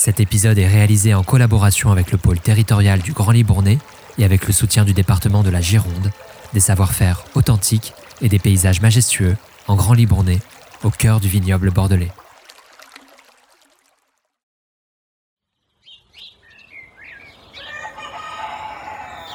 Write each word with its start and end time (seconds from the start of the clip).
Cet 0.00 0.18
épisode 0.18 0.56
est 0.56 0.66
réalisé 0.66 1.12
en 1.12 1.22
collaboration 1.22 1.92
avec 1.92 2.10
le 2.10 2.16
pôle 2.16 2.40
territorial 2.40 3.02
du 3.02 3.12
Grand 3.12 3.32
Libournais 3.32 3.76
et 4.16 4.24
avec 4.24 4.46
le 4.46 4.52
soutien 4.54 4.86
du 4.86 4.94
département 4.94 5.42
de 5.42 5.50
la 5.50 5.60
Gironde, 5.60 6.10
des 6.54 6.60
savoir-faire 6.60 7.22
authentiques 7.34 7.92
et 8.22 8.30
des 8.30 8.38
paysages 8.38 8.80
majestueux 8.80 9.36
en 9.68 9.76
Grand 9.76 9.92
Libournais, 9.92 10.38
au 10.84 10.90
cœur 10.90 11.20
du 11.20 11.28
vignoble 11.28 11.70
bordelais. 11.70 12.10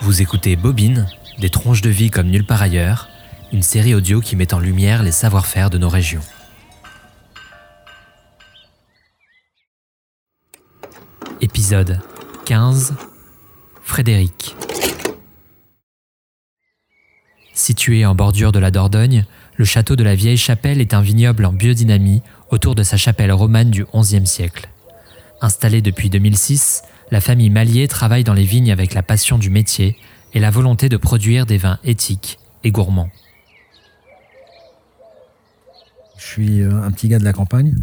Vous 0.02 0.24
écoutez 0.24 0.56
Bobine, 0.56 1.08
des 1.38 1.52
tronches 1.52 1.84
de 1.84 1.92
vie 1.92 2.10
comme 2.10 2.32
nulle 2.32 2.48
part 2.48 2.64
ailleurs, 2.64 3.08
une 3.54 3.62
série 3.62 3.94
audio 3.94 4.20
qui 4.20 4.36
met 4.36 4.52
en 4.52 4.58
lumière 4.58 5.04
les 5.04 5.12
savoir-faire 5.12 5.70
de 5.70 5.78
nos 5.78 5.90
régions. 5.90 6.24
Épisode 11.66 12.00
15 12.46 12.94
Frédéric 13.82 14.56
Situé 17.56 18.06
en 18.06 18.14
bordure 18.14 18.52
de 18.52 18.60
la 18.60 18.70
Dordogne, 18.70 19.26
le 19.56 19.66
château 19.66 19.96
de 19.96 20.04
la 20.04 20.14
Vieille 20.14 20.38
Chapelle 20.38 20.80
est 20.80 20.94
un 20.94 21.02
vignoble 21.02 21.44
en 21.44 21.52
biodynamie 21.52 22.22
autour 22.52 22.76
de 22.76 22.84
sa 22.84 22.98
chapelle 22.98 23.32
romane 23.32 23.72
du 23.72 23.84
XIe 23.84 24.28
siècle. 24.28 24.70
Installée 25.42 25.82
depuis 25.82 26.12
2006, 26.12 26.84
la 27.09 27.20
famille 27.20 27.50
Mallier 27.50 27.88
travaille 27.88 28.23
dans 28.23 28.36
les 28.36 28.44
vignes 28.44 28.72
avec 28.72 28.94
la 28.94 29.02
passion 29.02 29.40
du 29.40 29.50
métier 29.50 29.98
et 30.36 30.40
la 30.40 30.52
volonté 30.52 30.88
de 30.88 30.98
produire 30.98 31.48
des 31.48 31.58
vins 31.58 31.80
éthiques 31.84 32.38
et 32.64 32.70
gourmands. 32.70 33.09
Je 36.18 36.26
suis 36.26 36.62
euh, 36.62 36.84
un 36.84 36.92
petit 36.92 37.08
gars 37.08 37.20
de 37.20 37.24
la 37.24 37.34
campagne, 37.34 37.76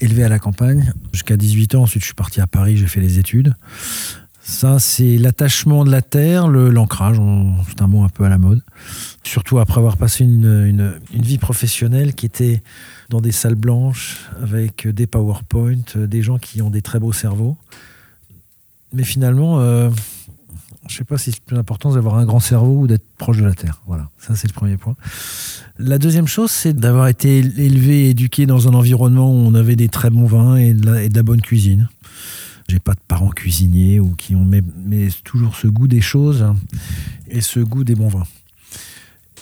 élevé 0.00 0.24
à 0.24 0.28
la 0.28 0.38
campagne. 0.38 0.92
Jusqu'à 1.12 1.36
18 1.36 1.74
ans, 1.76 1.82
ensuite 1.82 2.02
je 2.02 2.06
suis 2.06 2.14
parti 2.14 2.40
à 2.40 2.46
Paris, 2.46 2.76
j'ai 2.76 2.86
fait 2.86 3.00
les 3.00 3.18
études. 3.18 3.54
Ça, 4.42 4.78
c'est 4.78 5.16
l'attachement 5.16 5.84
de 5.84 5.90
la 5.90 6.02
terre, 6.02 6.48
l'ancrage, 6.48 7.20
c'est 7.68 7.82
un 7.82 7.86
mot 7.86 8.02
un 8.02 8.08
peu 8.08 8.24
à 8.24 8.28
la 8.28 8.38
mode. 8.38 8.62
Surtout 9.22 9.60
après 9.60 9.78
avoir 9.78 9.96
passé 9.96 10.24
une, 10.24 10.98
vie 11.12 11.38
professionnelle 11.38 12.14
qui 12.14 12.26
était 12.26 12.62
dans 13.10 13.20
des 13.20 13.32
salles 13.32 13.54
blanches, 13.54 14.28
avec 14.42 14.88
des 14.88 15.06
PowerPoint, 15.06 15.82
des 15.94 16.22
gens 16.22 16.38
qui 16.38 16.62
ont 16.62 16.70
des 16.70 16.82
très 16.82 16.98
beaux 16.98 17.12
cerveaux. 17.12 17.56
Mais 18.92 19.04
finalement, 19.04 19.60
euh, 19.60 19.90
je 20.88 20.94
ne 20.94 20.98
sais 20.98 21.04
pas 21.04 21.18
si 21.18 21.30
c'est 21.30 21.42
plus 21.42 21.58
important 21.58 21.92
d'avoir 21.92 22.16
un 22.16 22.24
grand 22.24 22.40
cerveau 22.40 22.80
ou 22.80 22.86
d'être 22.86 23.04
proche 23.18 23.38
de 23.38 23.44
la 23.44 23.54
Terre. 23.54 23.82
Voilà, 23.86 24.08
ça 24.18 24.34
c'est 24.34 24.48
le 24.48 24.54
premier 24.54 24.76
point. 24.76 24.96
La 25.78 25.98
deuxième 25.98 26.26
chose, 26.26 26.50
c'est 26.50 26.72
d'avoir 26.72 27.08
été 27.08 27.38
élevé 27.38 28.06
et 28.06 28.10
éduqué 28.10 28.46
dans 28.46 28.66
un 28.66 28.74
environnement 28.74 29.30
où 29.30 29.36
on 29.36 29.54
avait 29.54 29.76
des 29.76 29.88
très 29.88 30.10
bons 30.10 30.26
vins 30.26 30.56
et 30.56 30.72
de 30.72 31.14
la, 31.14 31.22
bonne 31.22 31.42
cuisine. 31.42 31.88
J'ai 32.68 32.78
pas 32.78 32.94
de 32.94 33.00
parents 33.06 33.30
cuisiniers 33.30 34.00
ou 34.00 34.14
qui 34.14 34.34
ont 34.34 34.44
mais, 34.44 34.62
toujours 35.22 35.56
ce 35.56 35.66
goût 35.66 35.86
des 35.86 36.00
choses 36.00 36.46
et 37.28 37.40
ce 37.40 37.60
goût 37.60 37.84
des 37.84 37.94
bons 37.94 38.08
vins. 38.08 38.26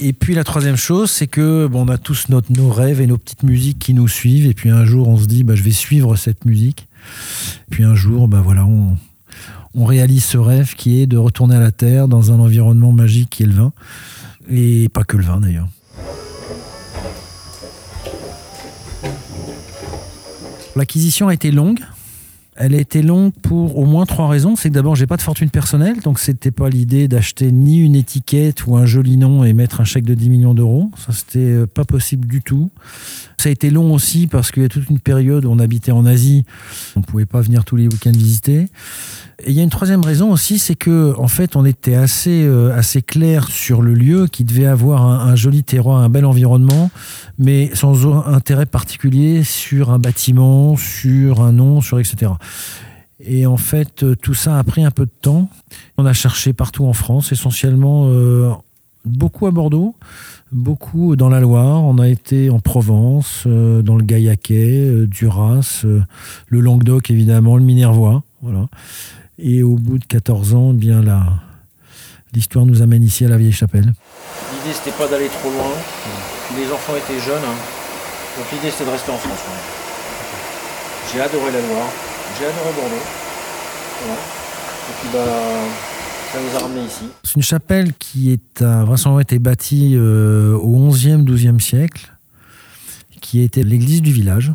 Et 0.01 0.13
puis 0.13 0.35
la 0.35 0.45
troisième 0.45 0.77
chose, 0.77 1.11
c'est 1.11 1.27
que 1.27 1.67
bon, 1.67 1.87
on 1.87 1.89
a 1.89 1.99
tous 1.99 2.29
notre, 2.29 2.53
nos 2.53 2.71
rêves 2.71 3.01
et 3.01 3.07
nos 3.07 3.19
petites 3.19 3.43
musiques 3.43 3.79
qui 3.79 3.95
nous 3.95 4.09
suivent. 4.09 4.47
Et 4.47 4.55
puis 4.55 4.71
un 4.71 4.85
jour, 4.85 5.09
on 5.09 5.19
se 5.19 5.27
dit, 5.27 5.45
bah, 5.45 5.55
je 5.57 5.63
vais 5.63 5.73
suivre 5.73 6.15
cette 6.17 6.45
musique. 6.45 6.87
Puis 7.71 7.85
un 7.85 7.95
jour, 7.95 8.29
bah, 8.29 8.41
voilà, 8.41 8.65
on, 8.65 8.97
on 9.75 9.85
réalise 9.85 10.25
ce 10.25 10.39
rêve 10.39 10.75
qui 10.75 11.01
est 11.01 11.07
de 11.07 11.17
retourner 11.17 11.57
à 11.57 11.61
la 11.61 11.71
Terre 11.71 12.09
dans 12.09 12.33
un 12.33 12.41
environnement 12.41 12.93
magique 12.93 13.31
qui 13.31 13.43
est 13.43 13.47
le 13.47 13.55
vin. 13.55 13.73
Et 14.51 14.89
pas 14.89 15.05
que 15.05 15.17
le 15.17 15.25
vin 15.25 15.41
d'ailleurs. 15.41 15.69
L'acquisition 20.77 21.29
a 21.29 21.35
été 21.35 21.51
longue. 21.51 21.81
Elle 22.61 22.75
a 22.75 22.79
été 22.79 23.03
longue 23.03 23.33
pour 23.33 23.79
au 23.79 23.85
moins 23.85 24.05
trois 24.05 24.29
raisons. 24.29 24.57
C'est 24.57 24.69
que 24.69 24.75
d'abord, 24.75 24.97
j'ai 24.97 25.07
pas 25.07 25.17
de 25.17 25.23
fortune 25.23 25.49
personnelle, 25.49 26.01
donc 26.01 26.19
c'était 26.19 26.51
pas 26.51 26.69
l'idée 26.69 27.07
d'acheter 27.07 27.53
ni 27.53 27.79
une 27.79 27.95
étiquette 27.95 28.67
ou 28.67 28.77
un 28.77 28.85
joli 28.85 29.17
nom 29.17 29.45
et 29.45 29.53
mettre 29.53 29.81
un 29.81 29.85
chèque 29.85 30.05
de 30.05 30.15
10 30.15 30.29
millions 30.29 30.55
d'euros. 30.55 30.91
Ça, 30.97 31.13
c'était 31.13 31.39
euh, 31.39 31.67
pas 31.67 31.85
possible 31.85 32.27
du 32.27 32.43
tout. 32.43 32.71
Ça 33.39 33.49
a 33.49 33.53
été 33.53 33.71
long 33.71 33.95
aussi 33.95 34.27
parce 34.27 34.51
qu'il 34.51 34.65
y 34.65 34.67
a 34.67 34.69
toute 34.69 34.91
une 34.91 34.99
période 34.99 35.45
où 35.45 35.51
on 35.51 35.61
habitait 35.61 35.93
en 35.93 36.05
Asie. 36.05 36.45
On 36.97 37.03
pouvait 37.03 37.27
pas 37.27 37.41
venir 37.41 37.65
tous 37.65 37.77
les 37.77 37.87
week-ends 37.87 38.11
visiter. 38.11 38.67
Il 39.47 39.53
y 39.53 39.61
a 39.61 39.63
une 39.63 39.71
troisième 39.71 40.03
raison 40.03 40.33
aussi, 40.33 40.59
c'est 40.59 40.75
que 40.75 41.15
en 41.17 41.29
fait, 41.29 41.55
on 41.55 41.65
était 41.65 41.95
assez 41.95 42.43
euh, 42.43 42.75
assez 42.75 43.03
clair 43.03 43.47
sur 43.49 43.83
le 43.83 43.95
lieu, 43.95 44.27
qui 44.27 44.43
devait 44.43 44.67
avoir 44.67 45.05
un, 45.07 45.37
joli 45.37 45.63
terroir, 45.63 45.99
un 45.99 46.09
bel 46.09 46.25
environnement, 46.25 46.91
mais 47.39 47.71
sans 47.73 48.27
intérêt 48.27 48.67
particulier 48.67 49.45
sur 49.45 49.91
un 49.91 50.01
bâtiment, 50.01 50.77
sur 50.77 51.41
un 51.41 51.53
nom, 51.53 51.81
sur 51.81 52.01
etc. 52.01 52.33
Et 53.21 53.47
en 53.47 53.57
fait, 53.57 54.03
euh, 54.03 54.17
tout 54.17 54.35
ça 54.35 54.59
a 54.59 54.65
pris 54.65 54.85
un 54.85 54.91
peu 54.91 55.05
de 55.07 55.13
temps. 55.23 55.49
On 55.99 56.05
a 56.05 56.13
cherché 56.13 56.53
partout 56.53 56.87
en 56.87 56.93
France, 56.93 57.31
essentiellement 57.31 58.09
euh, 58.09 58.51
beaucoup 59.05 59.47
à 59.47 59.53
Bordeaux, 59.53 59.95
beaucoup 60.51 61.15
dans 61.15 61.29
la 61.29 61.39
Loire. 61.39 61.85
On 61.85 61.99
a 61.99 62.09
été 62.09 62.51
en 62.51 62.59
Provence, 62.59 63.47
dans 63.47 63.97
le 63.97 64.03
Gaillaquais, 64.03 65.07
Duras, 65.07 65.85
le 66.49 66.61
Languedoc 66.61 67.13
évidemment, 67.13 67.57
le 67.57 67.63
Minervois. 67.63 68.25
Voilà. 68.43 68.67
Et 69.39 69.63
au 69.63 69.77
bout 69.77 69.99
de 69.99 70.05
14 70.05 70.55
ans, 70.55 70.71
eh 70.75 70.77
bien 70.77 71.01
là, 71.01 71.25
l'histoire 72.35 72.67
nous 72.67 72.83
amène 72.83 73.05
ici 73.05 73.25
à 73.25 73.29
la 73.29 73.37
vieille 73.37 73.53
chapelle. 73.53 73.85
L'idée 73.85 74.75
c'était 74.75 74.97
pas 74.97 75.07
d'aller 75.07 75.29
trop 75.29 75.51
loin. 75.51 75.71
Les 76.57 76.73
enfants 76.73 76.95
étaient 76.97 77.21
jeunes. 77.21 77.45
Hein. 77.45 77.57
Donc 78.37 78.47
l'idée 78.53 78.71
c'était 78.71 78.85
de 78.85 78.91
rester 78.91 79.13
en 79.13 79.17
France. 79.17 79.39
J'ai 81.13 81.21
adoré 81.21 81.53
la 81.53 81.61
Loire, 81.61 81.89
j'ai 82.39 82.47
adoré 82.47 82.71
Bordeaux. 82.77 83.05
Et 84.89 84.95
puis 85.01 85.09
bah, 85.13 85.25
ça 86.33 86.39
nous 86.41 86.57
a 86.57 86.63
ramenés 86.63 86.87
ici. 86.87 87.05
C'est 87.23 87.37
une 87.37 87.43
chapelle 87.43 87.93
qui 87.95 88.33
est 88.33 88.63
a 88.63 88.85
vraisemblablement 88.85 89.21
été 89.21 89.39
bâtie 89.39 89.95
euh, 89.95 90.55
au 90.55 90.91
11e, 90.91 91.25
12e 91.25 91.61
siècle, 91.61 92.13
qui 93.21 93.41
était 93.43 93.63
l'église 93.63 94.03
du 94.03 94.13
village 94.13 94.53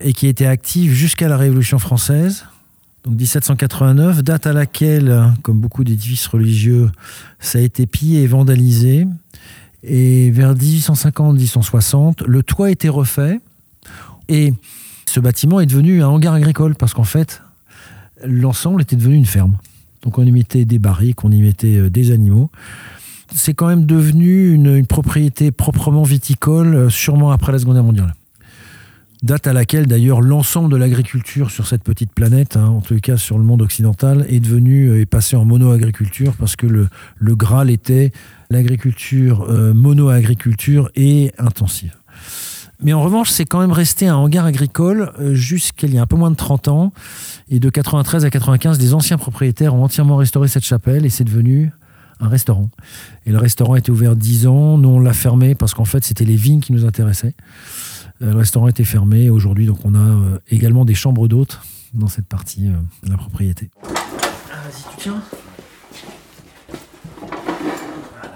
et 0.00 0.12
qui 0.12 0.26
était 0.26 0.46
active 0.46 0.92
jusqu'à 0.92 1.28
la 1.28 1.36
Révolution 1.36 1.78
française 1.78 2.44
donc 3.04 3.14
1789, 3.18 4.22
date 4.22 4.46
à 4.46 4.52
laquelle, 4.52 5.32
comme 5.42 5.58
beaucoup 5.58 5.84
d'édifices 5.84 6.26
religieux, 6.26 6.90
ça 7.38 7.58
a 7.58 7.62
été 7.62 7.86
pillé 7.86 8.22
et 8.22 8.26
vandalisé. 8.26 9.06
Et 9.82 10.30
vers 10.30 10.54
1850-1860, 10.54 12.26
le 12.26 12.42
toit 12.42 12.66
a 12.66 12.70
été 12.70 12.90
refait. 12.90 13.40
Et 14.28 14.52
ce 15.06 15.18
bâtiment 15.18 15.60
est 15.60 15.66
devenu 15.66 16.02
un 16.02 16.08
hangar 16.08 16.34
agricole 16.34 16.74
parce 16.74 16.92
qu'en 16.92 17.04
fait, 17.04 17.42
l'ensemble 18.22 18.82
était 18.82 18.96
devenu 18.96 19.14
une 19.14 19.26
ferme. 19.26 19.56
Donc 20.02 20.18
on 20.18 20.22
y 20.22 20.32
mettait 20.32 20.66
des 20.66 20.78
barriques, 20.78 21.24
on 21.24 21.32
y 21.32 21.40
mettait 21.40 21.78
euh, 21.78 21.90
des 21.90 22.10
animaux. 22.10 22.50
C'est 23.34 23.54
quand 23.54 23.66
même 23.66 23.86
devenu 23.86 24.52
une, 24.52 24.76
une 24.76 24.86
propriété 24.86 25.50
proprement 25.52 26.02
viticole, 26.02 26.74
euh, 26.74 26.90
sûrement 26.90 27.32
après 27.32 27.52
la 27.52 27.58
Seconde 27.58 27.74
Guerre 27.74 27.84
mondiale 27.84 28.14
date 29.22 29.46
à 29.46 29.52
laquelle 29.52 29.86
d'ailleurs 29.86 30.20
l'ensemble 30.20 30.70
de 30.72 30.76
l'agriculture 30.76 31.50
sur 31.50 31.66
cette 31.66 31.82
petite 31.82 32.12
planète, 32.12 32.56
hein, 32.56 32.66
en 32.66 32.80
tout 32.80 32.98
cas 33.00 33.16
sur 33.16 33.38
le 33.38 33.44
monde 33.44 33.62
occidental, 33.62 34.24
est 34.28 34.40
devenu 34.40 34.86
euh, 34.86 35.06
passé 35.06 35.36
en 35.36 35.44
mono-agriculture 35.44 36.34
parce 36.38 36.56
que 36.56 36.66
le, 36.66 36.88
le 37.18 37.36
Graal 37.36 37.70
était 37.70 38.12
l'agriculture 38.50 39.46
euh, 39.48 39.74
mono-agriculture 39.74 40.90
et 40.94 41.32
intensive. 41.38 41.94
Mais 42.82 42.94
en 42.94 43.02
revanche, 43.02 43.30
c'est 43.30 43.44
quand 43.44 43.60
même 43.60 43.72
resté 43.72 44.08
un 44.08 44.16
hangar 44.16 44.46
agricole 44.46 45.12
euh, 45.20 45.34
jusqu'il 45.34 45.94
y 45.94 45.98
a 45.98 46.02
un 46.02 46.06
peu 46.06 46.16
moins 46.16 46.30
de 46.30 46.36
30 46.36 46.68
ans. 46.68 46.92
Et 47.50 47.60
de 47.60 47.68
93 47.68 48.24
à 48.24 48.30
95, 48.30 48.78
des 48.78 48.94
anciens 48.94 49.18
propriétaires 49.18 49.74
ont 49.74 49.84
entièrement 49.84 50.16
restauré 50.16 50.48
cette 50.48 50.64
chapelle 50.64 51.04
et 51.04 51.10
c'est 51.10 51.24
devenu 51.24 51.72
un 52.20 52.28
restaurant. 52.28 52.70
Et 53.26 53.32
le 53.32 53.38
restaurant 53.38 53.74
a 53.74 53.78
été 53.78 53.90
ouvert 53.90 54.16
10 54.16 54.46
ans. 54.46 54.78
Nous, 54.78 54.88
on 54.88 55.00
l'a 55.00 55.12
fermé 55.12 55.54
parce 55.54 55.74
qu'en 55.74 55.84
fait, 55.84 56.04
c'était 56.04 56.24
les 56.24 56.36
vignes 56.36 56.60
qui 56.60 56.72
nous 56.72 56.86
intéressaient. 56.86 57.34
Euh, 58.22 58.32
le 58.32 58.38
restaurant 58.38 58.68
était 58.68 58.84
fermé 58.84 59.30
aujourd'hui, 59.30 59.66
donc 59.66 59.78
on 59.84 59.94
a 59.94 59.98
euh, 59.98 60.38
également 60.50 60.84
des 60.84 60.94
chambres 60.94 61.26
d'hôtes 61.26 61.60
dans 61.94 62.08
cette 62.08 62.26
partie 62.26 62.68
euh, 62.68 62.72
de 63.04 63.10
la 63.10 63.16
propriété. 63.16 63.70
Ah, 63.82 63.88
vas-y, 64.64 64.96
tu 64.96 65.02
tiens. 65.02 65.22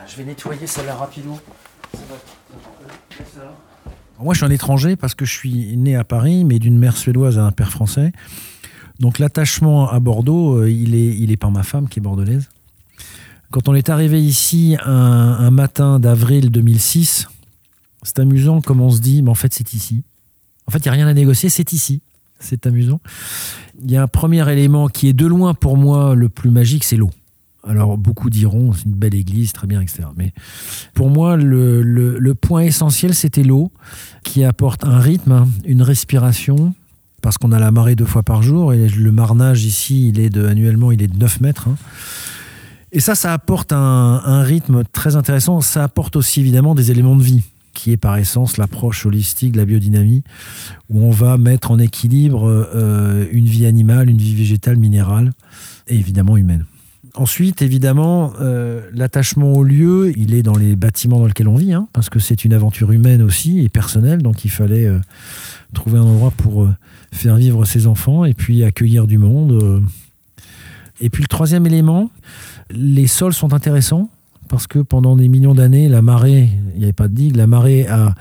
je 0.08 0.16
vais 0.16 0.25
nettoyer 0.25 0.66
celle-là 0.66 0.94
rapido. 0.94 1.38
Moi, 4.20 4.32
je 4.32 4.38
suis 4.38 4.46
un 4.46 4.50
étranger 4.50 4.96
parce 4.96 5.14
que 5.14 5.25
je 5.25 5.32
suis 5.32 5.76
né 5.76 5.96
à 5.96 6.04
Paris, 6.04 6.44
mais 6.44 6.58
d'une 6.58 6.78
mère 6.78 6.96
suédoise 6.96 7.38
à 7.38 7.44
un 7.44 7.50
père 7.50 7.70
français. 7.70 8.12
Donc 9.00 9.19
l'attachement 9.19 9.90
à 9.90 9.98
Bordeaux, 9.98 10.64
il 10.64 10.94
est, 10.94 11.16
il 11.19 11.32
est 11.32 11.37
par 11.37 11.50
ma 11.50 11.64
femme 11.64 11.88
qui 11.88 11.98
est 11.98 12.02
bordelaise. 12.02 12.48
Quand 13.50 13.69
on 13.69 13.75
est 13.75 13.90
arrivé 13.90 14.22
ici 14.22 14.76
un, 14.84 14.92
un 14.92 15.50
matin 15.50 15.98
d'avril 15.98 16.50
2006, 16.50 17.28
c'est 18.04 18.20
amusant 18.20 18.60
comme 18.60 18.80
on 18.80 18.90
se 18.90 19.00
dit, 19.00 19.22
mais 19.22 19.30
en 19.30 19.34
fait, 19.34 19.52
c'est 19.52 19.72
ici. 19.72 20.04
En 20.66 20.70
fait, 20.70 20.78
il 20.78 20.82
n'y 20.82 20.88
a 20.90 20.92
rien 20.92 21.08
à 21.08 21.14
négocier, 21.14 21.48
c'est 21.48 21.72
ici. 21.72 22.00
C'est 22.38 22.66
amusant. 22.66 23.00
Il 23.82 23.90
y 23.90 23.96
a 23.96 24.02
un 24.02 24.06
premier 24.06 24.48
élément 24.52 24.88
qui 24.88 25.08
est 25.08 25.12
de 25.12 25.26
loin 25.26 25.54
pour 25.54 25.76
moi 25.76 26.14
le 26.14 26.28
plus 26.28 26.50
magique, 26.50 26.84
c'est 26.84 26.96
l'eau. 26.96 27.10
Alors, 27.66 27.96
beaucoup 27.96 28.28
diront, 28.28 28.74
c'est 28.74 28.84
une 28.84 28.92
belle 28.92 29.14
église, 29.14 29.52
très 29.54 29.66
bien, 29.66 29.80
etc. 29.80 30.02
Mais 30.16 30.34
pour 30.92 31.08
moi, 31.08 31.36
le, 31.36 32.32
point 32.34 32.60
essentiel, 32.60 33.14
c'était 33.14 33.42
l'eau, 33.42 33.72
qui 34.22 34.44
apporte 34.44 34.84
un 34.84 34.98
rythme, 34.98 35.46
une 35.64 35.80
respiration, 35.80 36.74
parce 37.22 37.38
qu'on 37.38 37.52
a 37.52 37.58
la 37.58 37.70
marée 37.70 37.96
deux 37.96 38.04
fois 38.04 38.22
par 38.22 38.42
jour 38.42 38.74
et 38.74 38.86
le 38.88 39.12
marnage 39.12 39.64
ici, 39.64 40.08
il 40.10 40.20
est 40.20 40.28
de, 40.28 40.44
annuellement, 40.46 40.92
il 40.92 41.02
est 41.02 41.08
de 41.08 41.16
9 41.16 41.40
mètres. 41.40 41.68
hein. 41.68 41.76
Et 42.92 43.00
ça, 43.00 43.14
ça 43.14 43.32
apporte 43.32 43.72
un 43.72 44.42
rythme 44.42 44.84
très 44.92 45.16
intéressant. 45.16 45.60
Ça 45.60 45.82
apporte 45.82 46.14
aussi 46.14 46.40
évidemment 46.40 46.76
des 46.76 46.92
éléments 46.92 47.16
de 47.16 47.24
vie, 47.24 47.42
qui 47.75 47.93
est 47.93 47.97
par 47.97 48.17
essence 48.17 48.56
l'approche 48.56 49.05
holistique 49.05 49.53
de 49.53 49.59
la 49.59 49.65
biodynamie, 49.65 50.23
où 50.88 51.03
on 51.03 51.11
va 51.11 51.37
mettre 51.37 51.71
en 51.71 51.79
équilibre 51.79 52.47
euh, 52.47 53.26
une 53.32 53.47
vie 53.47 53.67
animale, 53.67 54.09
une 54.09 54.19
vie 54.19 54.35
végétale, 54.35 54.76
minérale 54.76 55.32
et 55.88 55.97
évidemment 55.97 56.37
humaine. 56.37 56.65
Ensuite, 57.17 57.62
évidemment, 57.62 58.32
euh, 58.41 58.88
l'attachement 58.93 59.53
au 59.53 59.62
lieu, 59.62 60.12
il 60.17 60.35
est 60.35 60.43
dans 60.43 60.56
les 60.56 60.75
bâtiments 60.75 61.21
dans 61.21 61.26
lesquels 61.26 61.47
on 61.47 61.55
vit, 61.55 61.73
hein, 61.73 61.87
parce 61.93 62.11
que 62.11 62.19
c'est 62.19 62.44
une 62.44 62.53
aventure 62.53 62.91
humaine 62.91 63.23
aussi 63.23 63.61
et 63.61 63.69
personnelle, 63.69 64.23
donc 64.23 64.44
il 64.44 64.50
fallait 64.50 64.87
euh, 64.87 64.99
trouver 65.75 65.99
un 65.99 66.03
endroit 66.03 66.32
pour 66.32 66.69
faire 67.12 67.37
vivre 67.37 67.65
ses 67.65 67.87
enfants 67.87 68.25
et 68.25 68.35
puis 68.35 68.65
accueillir 68.65 69.06
du 69.06 69.19
monde. 69.19 69.82
Et 71.00 71.11
puis 71.11 71.23
le 71.23 71.29
troisième 71.29 71.67
élément, 71.67 72.11
les 72.71 73.06
sols 73.06 73.35
sont 73.35 73.53
intéressants 73.53 74.09
parce 74.49 74.67
que 74.67 74.79
pendant 74.79 75.17
des 75.17 75.29
millions 75.29 75.55
d'années, 75.55 75.88
la 75.88 76.02
marée, 76.02 76.50
il 76.75 76.79
n'y 76.79 76.85
avait 76.85 76.93
pas 76.93 77.08
de 77.08 77.14
digue, 77.14 77.37
la 77.37 77.46
marée 77.46 77.87
a, 77.87 78.14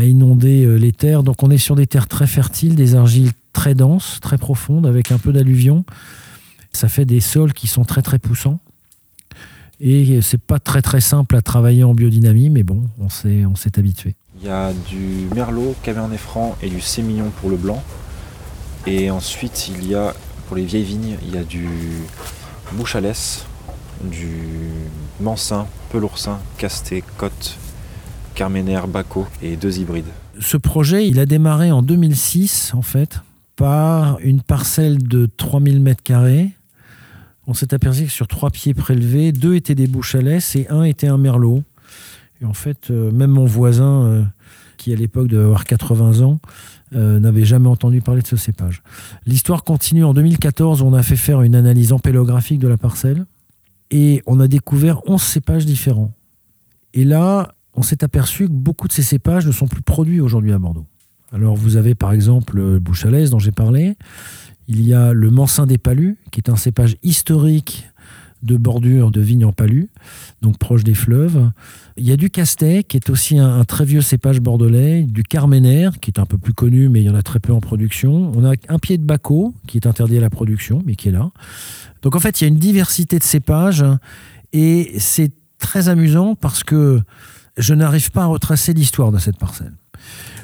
inondé 0.00 0.64
euh, 0.64 0.76
les 0.76 0.92
terres. 0.92 1.22
Donc 1.22 1.42
on 1.42 1.50
est 1.50 1.58
sur 1.58 1.76
des 1.76 1.86
terres 1.86 2.08
très 2.08 2.26
fertiles, 2.26 2.74
des 2.74 2.96
argiles 2.96 3.30
très 3.52 3.74
denses, 3.74 4.18
très 4.20 4.38
profondes, 4.38 4.86
avec 4.86 5.12
un 5.12 5.18
peu 5.18 5.32
d'alluvion. 5.32 5.84
Ça 6.72 6.88
fait 6.88 7.04
des 7.04 7.20
sols 7.20 7.52
qui 7.52 7.68
sont 7.68 7.84
très 7.84 8.02
très 8.02 8.18
poussants. 8.18 8.58
Et 9.78 10.20
c'est 10.22 10.40
pas 10.40 10.58
très 10.58 10.80
très 10.80 11.00
simple 11.00 11.36
à 11.36 11.42
travailler 11.42 11.82
en 11.82 11.92
biodynamie, 11.92 12.50
mais 12.50 12.62
bon, 12.62 12.84
on 13.00 13.08
s'est 13.08 13.78
habitué. 13.78 14.14
Il 14.40 14.46
y 14.46 14.50
a 14.50 14.72
du 14.72 15.28
merlot, 15.34 15.74
cabernet 15.82 16.18
franc 16.18 16.56
et 16.62 16.68
du 16.68 16.80
sémillon 16.80 17.30
pour 17.40 17.50
le 17.50 17.56
blanc. 17.56 17.82
Et 18.86 19.10
ensuite, 19.10 19.68
il 19.68 19.88
y 19.88 19.94
a, 19.94 20.14
pour 20.46 20.56
les 20.56 20.64
vieilles 20.64 20.84
vignes, 20.84 21.16
il 21.22 21.34
y 21.34 21.38
a 21.38 21.44
du 21.44 21.68
laisse, 23.00 23.46
du 24.10 24.70
mansin, 25.20 25.66
peloursin, 25.90 26.38
casté, 26.58 27.04
côte, 27.18 27.56
carménère, 28.34 28.88
baco 28.88 29.26
et 29.42 29.56
deux 29.56 29.78
hybrides. 29.78 30.06
Ce 30.40 30.56
projet, 30.56 31.06
il 31.06 31.20
a 31.20 31.26
démarré 31.26 31.70
en 31.70 31.82
2006, 31.82 32.72
en 32.74 32.82
fait, 32.82 33.20
par 33.56 34.18
une 34.20 34.40
parcelle 34.40 34.98
de 35.02 35.26
3000 35.36 35.80
mètres 35.80 36.02
carrés. 36.02 36.50
On 37.46 37.54
s'est 37.54 37.74
aperçu 37.74 38.04
que 38.04 38.10
sur 38.10 38.28
trois 38.28 38.50
pieds 38.50 38.74
prélevés, 38.74 39.32
deux 39.32 39.54
étaient 39.54 39.74
des 39.74 39.86
bouches 39.86 40.14
à 40.14 40.20
et 40.20 40.66
un 40.70 40.84
était 40.84 41.08
un 41.08 41.18
merlot. 41.18 41.62
Et 42.40 42.44
en 42.44 42.54
fait, 42.54 42.90
euh, 42.90 43.10
même 43.10 43.30
mon 43.30 43.44
voisin, 43.44 44.04
euh, 44.04 44.22
qui 44.76 44.92
à 44.92 44.96
l'époque 44.96 45.28
devait 45.28 45.44
avoir 45.44 45.64
80 45.64 46.22
ans, 46.22 46.40
euh, 46.94 47.20
n'avait 47.20 47.44
jamais 47.44 47.68
entendu 47.68 48.00
parler 48.00 48.22
de 48.22 48.26
ce 48.26 48.36
cépage. 48.36 48.82
L'histoire 49.26 49.64
continue. 49.64 50.04
En 50.04 50.12
2014, 50.12 50.82
on 50.82 50.92
a 50.92 51.02
fait 51.02 51.16
faire 51.16 51.42
une 51.42 51.54
analyse 51.54 51.92
ampélographique 51.92 52.58
de 52.58 52.68
la 52.68 52.76
parcelle 52.76 53.26
et 53.92 54.22
on 54.26 54.40
a 54.40 54.48
découvert 54.48 55.06
11 55.06 55.22
cépages 55.22 55.66
différents. 55.66 56.12
Et 56.94 57.04
là, 57.04 57.54
on 57.74 57.82
s'est 57.82 58.02
aperçu 58.02 58.46
que 58.46 58.52
beaucoup 58.52 58.88
de 58.88 58.92
ces 58.92 59.02
cépages 59.02 59.46
ne 59.46 59.52
sont 59.52 59.68
plus 59.68 59.82
produits 59.82 60.20
aujourd'hui 60.20 60.52
à 60.52 60.58
Bordeaux. 60.58 60.86
Alors 61.30 61.54
vous 61.54 61.76
avez 61.76 61.94
par 61.94 62.12
exemple 62.12 62.56
le 62.56 62.78
bouche 62.78 63.06
à 63.06 63.10
l'aise 63.10 63.30
dont 63.30 63.38
j'ai 63.38 63.52
parlé. 63.52 63.96
Il 64.66 64.86
y 64.86 64.94
a 64.94 65.12
le 65.12 65.30
mansin 65.30 65.66
des 65.66 65.78
palus, 65.78 66.16
qui 66.30 66.40
est 66.40 66.50
un 66.50 66.56
cépage 66.56 66.96
historique 67.02 67.88
de 68.42 68.56
bordure 68.56 69.10
de 69.10 69.20
vignes 69.20 69.44
en 69.44 69.52
palus, 69.52 69.88
donc 70.40 70.58
proche 70.58 70.84
des 70.84 70.94
fleuves. 70.94 71.50
Il 71.96 72.04
y 72.04 72.12
a 72.12 72.16
du 72.16 72.30
castet, 72.30 72.82
qui 72.82 72.96
est 72.96 73.10
aussi 73.10 73.38
un, 73.38 73.60
un 73.60 73.64
très 73.64 73.84
vieux 73.84 74.00
cépage 74.00 74.40
bordelais, 74.40 75.02
du 75.02 75.22
carménère, 75.22 76.00
qui 76.00 76.10
est 76.10 76.18
un 76.18 76.26
peu 76.26 76.38
plus 76.38 76.54
connu, 76.54 76.88
mais 76.88 77.00
il 77.00 77.04
y 77.04 77.10
en 77.10 77.14
a 77.14 77.22
très 77.22 77.38
peu 77.38 77.52
en 77.52 77.60
production. 77.60 78.32
On 78.34 78.44
a 78.44 78.54
un 78.68 78.78
pied 78.78 78.98
de 78.98 79.04
baco, 79.04 79.54
qui 79.66 79.78
est 79.78 79.86
interdit 79.86 80.18
à 80.18 80.20
la 80.20 80.30
production, 80.30 80.82
mais 80.84 80.96
qui 80.96 81.08
est 81.08 81.12
là. 81.12 81.30
Donc 82.02 82.16
en 82.16 82.20
fait, 82.20 82.40
il 82.40 82.44
y 82.44 82.46
a 82.46 82.48
une 82.48 82.58
diversité 82.58 83.18
de 83.18 83.24
cépages, 83.24 83.84
et 84.52 84.92
c'est 84.98 85.32
très 85.58 85.88
amusant 85.88 86.34
parce 86.34 86.64
que 86.64 87.00
je 87.56 87.74
n'arrive 87.74 88.10
pas 88.10 88.24
à 88.24 88.26
retracer 88.26 88.72
l'histoire 88.72 89.12
de 89.12 89.18
cette 89.18 89.38
parcelle. 89.38 89.72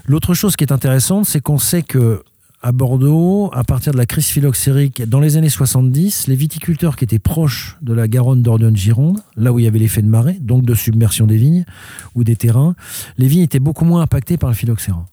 L'autre 0.07 0.35
chose 0.35 0.57
qui 0.57 0.65
est 0.65 0.73
intéressante, 0.73 1.27
c'est 1.27 1.41
qu'on 1.41 1.59
sait 1.59 1.83
que 1.83 2.23
à 2.61 2.73
Bordeaux, 2.73 3.51
à 3.53 3.63
partir 3.63 3.93
de 3.93 3.99
la 3.99 4.07
crise 4.07 4.27
phylloxérique, 4.27 5.03
dans 5.03 5.21
les 5.21 5.37
années 5.37 5.49
70, 5.49 6.27
les 6.27 6.35
viticulteurs 6.35 6.97
qui 6.97 7.05
étaient 7.05 7.19
proches 7.19 7.77
de 7.83 7.93
la 7.93 8.09
Garonne 8.09 8.43
d'Orléans-Gironde, 8.43 9.21
là 9.37 9.53
où 9.53 9.59
il 9.59 9.65
y 9.65 9.69
avait 9.69 9.79
l'effet 9.79 10.03
de 10.03 10.09
marée, 10.09 10.39
donc 10.41 10.65
de 10.65 10.75
submersion 10.75 11.27
des 11.27 11.37
vignes 11.37 11.65
ou 12.15 12.25
des 12.25 12.35
terrains, 12.35 12.75
les 13.17 13.29
vignes 13.29 13.43
étaient 13.43 13.61
beaucoup 13.61 13.85
moins 13.85 14.03
impactées 14.03 14.37
par 14.37 14.51
le 14.51 14.57
phylloxéra. 14.57 15.07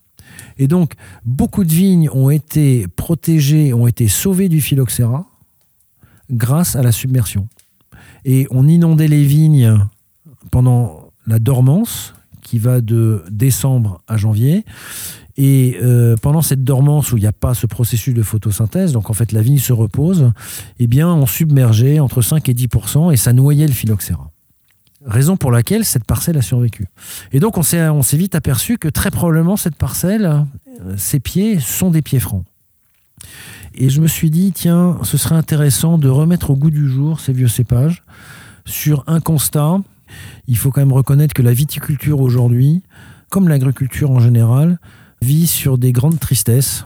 Et 0.57 0.67
donc, 0.67 0.93
beaucoup 1.23 1.63
de 1.63 1.71
vignes 1.71 2.09
ont 2.11 2.29
été 2.29 2.87
protégées, 2.95 3.73
ont 3.73 3.87
été 3.87 4.07
sauvées 4.07 4.49
du 4.49 4.59
phylloxéra 4.59 5.25
grâce 6.31 6.75
à 6.75 6.81
la 6.81 6.91
submersion. 6.91 7.47
Et 8.25 8.47
on 8.49 8.67
inondait 8.67 9.07
les 9.07 9.23
vignes 9.23 9.77
pendant 10.49 11.11
la 11.27 11.37
dormance, 11.37 12.15
qui 12.41 12.59
va 12.59 12.79
de 12.79 13.23
décembre 13.29 14.01
à 14.07 14.17
janvier. 14.17 14.65
Et 15.37 15.77
euh, 15.81 16.15
pendant 16.21 16.41
cette 16.41 16.63
dormance 16.63 17.11
où 17.11 17.17
il 17.17 17.21
n'y 17.21 17.27
a 17.27 17.33
pas 17.33 17.53
ce 17.53 17.67
processus 17.67 18.13
de 18.13 18.23
photosynthèse, 18.23 18.93
donc 18.93 19.09
en 19.09 19.13
fait 19.13 19.31
la 19.31 19.41
vigne 19.41 19.57
se 19.57 19.73
repose, 19.73 20.31
eh 20.79 20.87
bien 20.87 21.09
on 21.09 21.25
submergeait 21.25 21.99
entre 21.99 22.21
5 22.21 22.47
et 22.47 22.53
10% 22.53 23.11
et 23.11 23.17
ça 23.17 23.33
noyait 23.33 23.67
le 23.67 23.73
phylloxéra. 23.73 24.31
Raison 25.05 25.37
pour 25.37 25.51
laquelle 25.51 25.83
cette 25.83 26.05
parcelle 26.05 26.37
a 26.37 26.41
survécu. 26.41 26.87
Et 27.31 27.39
donc 27.39 27.57
on 27.57 27.63
s'est 27.63 27.89
on 27.89 28.01
s'est 28.01 28.17
vite 28.17 28.33
aperçu 28.33 28.77
que 28.77 28.87
très 28.87 29.11
probablement 29.11 29.57
cette 29.57 29.75
parcelle, 29.75 30.25
euh, 30.25 30.93
ses 30.97 31.19
pieds 31.19 31.59
sont 31.59 31.91
des 31.91 32.01
pieds 32.01 32.19
francs. 32.19 32.45
Et 33.77 33.89
je 33.89 33.99
me 33.99 34.07
suis 34.07 34.29
dit, 34.29 34.51
tiens, 34.53 34.97
ce 35.03 35.17
serait 35.17 35.35
intéressant 35.35 35.97
de 35.97 36.07
remettre 36.07 36.51
au 36.51 36.55
goût 36.55 36.71
du 36.71 36.87
jour 36.87 37.19
ces 37.19 37.33
vieux 37.33 37.49
cépages 37.49 38.03
sur 38.65 39.03
un 39.07 39.19
constat. 39.19 39.79
Il 40.47 40.57
faut 40.57 40.71
quand 40.71 40.81
même 40.81 40.93
reconnaître 40.93 41.33
que 41.33 41.41
la 41.41 41.53
viticulture 41.53 42.21
aujourd'hui, 42.21 42.83
comme 43.29 43.49
l'agriculture 43.49 44.11
en 44.11 44.19
général, 44.19 44.79
vit 45.21 45.47
sur 45.47 45.77
des 45.77 45.91
grandes 45.91 46.19
tristesses. 46.19 46.85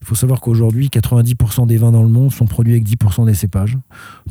Il 0.00 0.06
faut 0.06 0.14
savoir 0.14 0.40
qu'aujourd'hui, 0.40 0.88
90% 0.88 1.66
des 1.66 1.78
vins 1.78 1.90
dans 1.90 2.02
le 2.02 2.08
monde 2.08 2.30
sont 2.30 2.44
produits 2.44 2.74
avec 2.74 2.84
10% 2.84 3.24
des 3.24 3.34
cépages. 3.34 3.78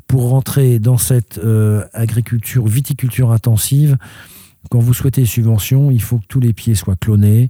Pour 0.07 0.29
rentrer 0.29 0.77
dans 0.77 0.97
cette 0.97 1.39
euh, 1.39 1.83
agriculture, 1.93 2.67
viticulture 2.67 3.31
intensive, 3.31 3.97
quand 4.69 4.79
vous 4.79 4.93
souhaitez 4.93 5.21
des 5.21 5.27
subventions, 5.27 5.91
il 5.91 6.01
faut 6.01 6.19
que 6.19 6.25
tous 6.27 6.39
les 6.39 6.53
pieds 6.53 6.75
soient 6.75 6.95
clonés, 6.95 7.47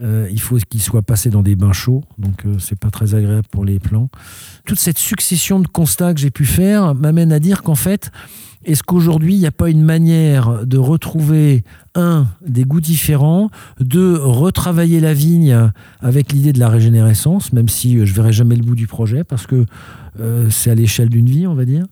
euh, 0.00 0.28
il 0.30 0.40
faut 0.40 0.56
qu'ils 0.56 0.82
soient 0.82 1.02
passés 1.02 1.30
dans 1.30 1.42
des 1.42 1.56
bains 1.56 1.72
chauds, 1.72 2.04
donc 2.18 2.46
euh, 2.46 2.58
c'est 2.58 2.78
pas 2.78 2.90
très 2.90 3.14
agréable 3.14 3.46
pour 3.50 3.64
les 3.64 3.78
plants. 3.78 4.10
Toute 4.64 4.78
cette 4.78 4.98
succession 4.98 5.58
de 5.58 5.66
constats 5.66 6.14
que 6.14 6.20
j'ai 6.20 6.30
pu 6.30 6.44
faire 6.44 6.94
m'amène 6.94 7.32
à 7.32 7.40
dire 7.40 7.62
qu'en 7.62 7.74
fait, 7.74 8.10
est-ce 8.64 8.82
qu'aujourd'hui, 8.82 9.34
il 9.34 9.38
n'y 9.38 9.46
a 9.46 9.52
pas 9.52 9.70
une 9.70 9.82
manière 9.82 10.66
de 10.66 10.78
retrouver, 10.78 11.64
un, 11.94 12.26
des 12.46 12.64
goûts 12.64 12.80
différents, 12.80 13.50
deux, 13.80 14.16
retravailler 14.16 15.00
la 15.00 15.14
vigne 15.14 15.70
avec 16.00 16.32
l'idée 16.32 16.52
de 16.52 16.60
la 16.60 16.68
régénérescence, 16.68 17.52
même 17.52 17.68
si 17.68 17.98
euh, 17.98 18.06
je 18.06 18.14
verrai 18.14 18.32
jamais 18.32 18.56
le 18.56 18.62
bout 18.62 18.74
du 18.74 18.86
projet, 18.86 19.24
parce 19.24 19.46
que 19.46 19.66
euh, 20.20 20.48
c'est 20.50 20.70
à 20.70 20.74
l'échelle 20.74 21.08
d'une 21.08 21.26
vie, 21.26 21.46
on 21.46 21.54
va 21.54 21.64
dire. 21.64 21.84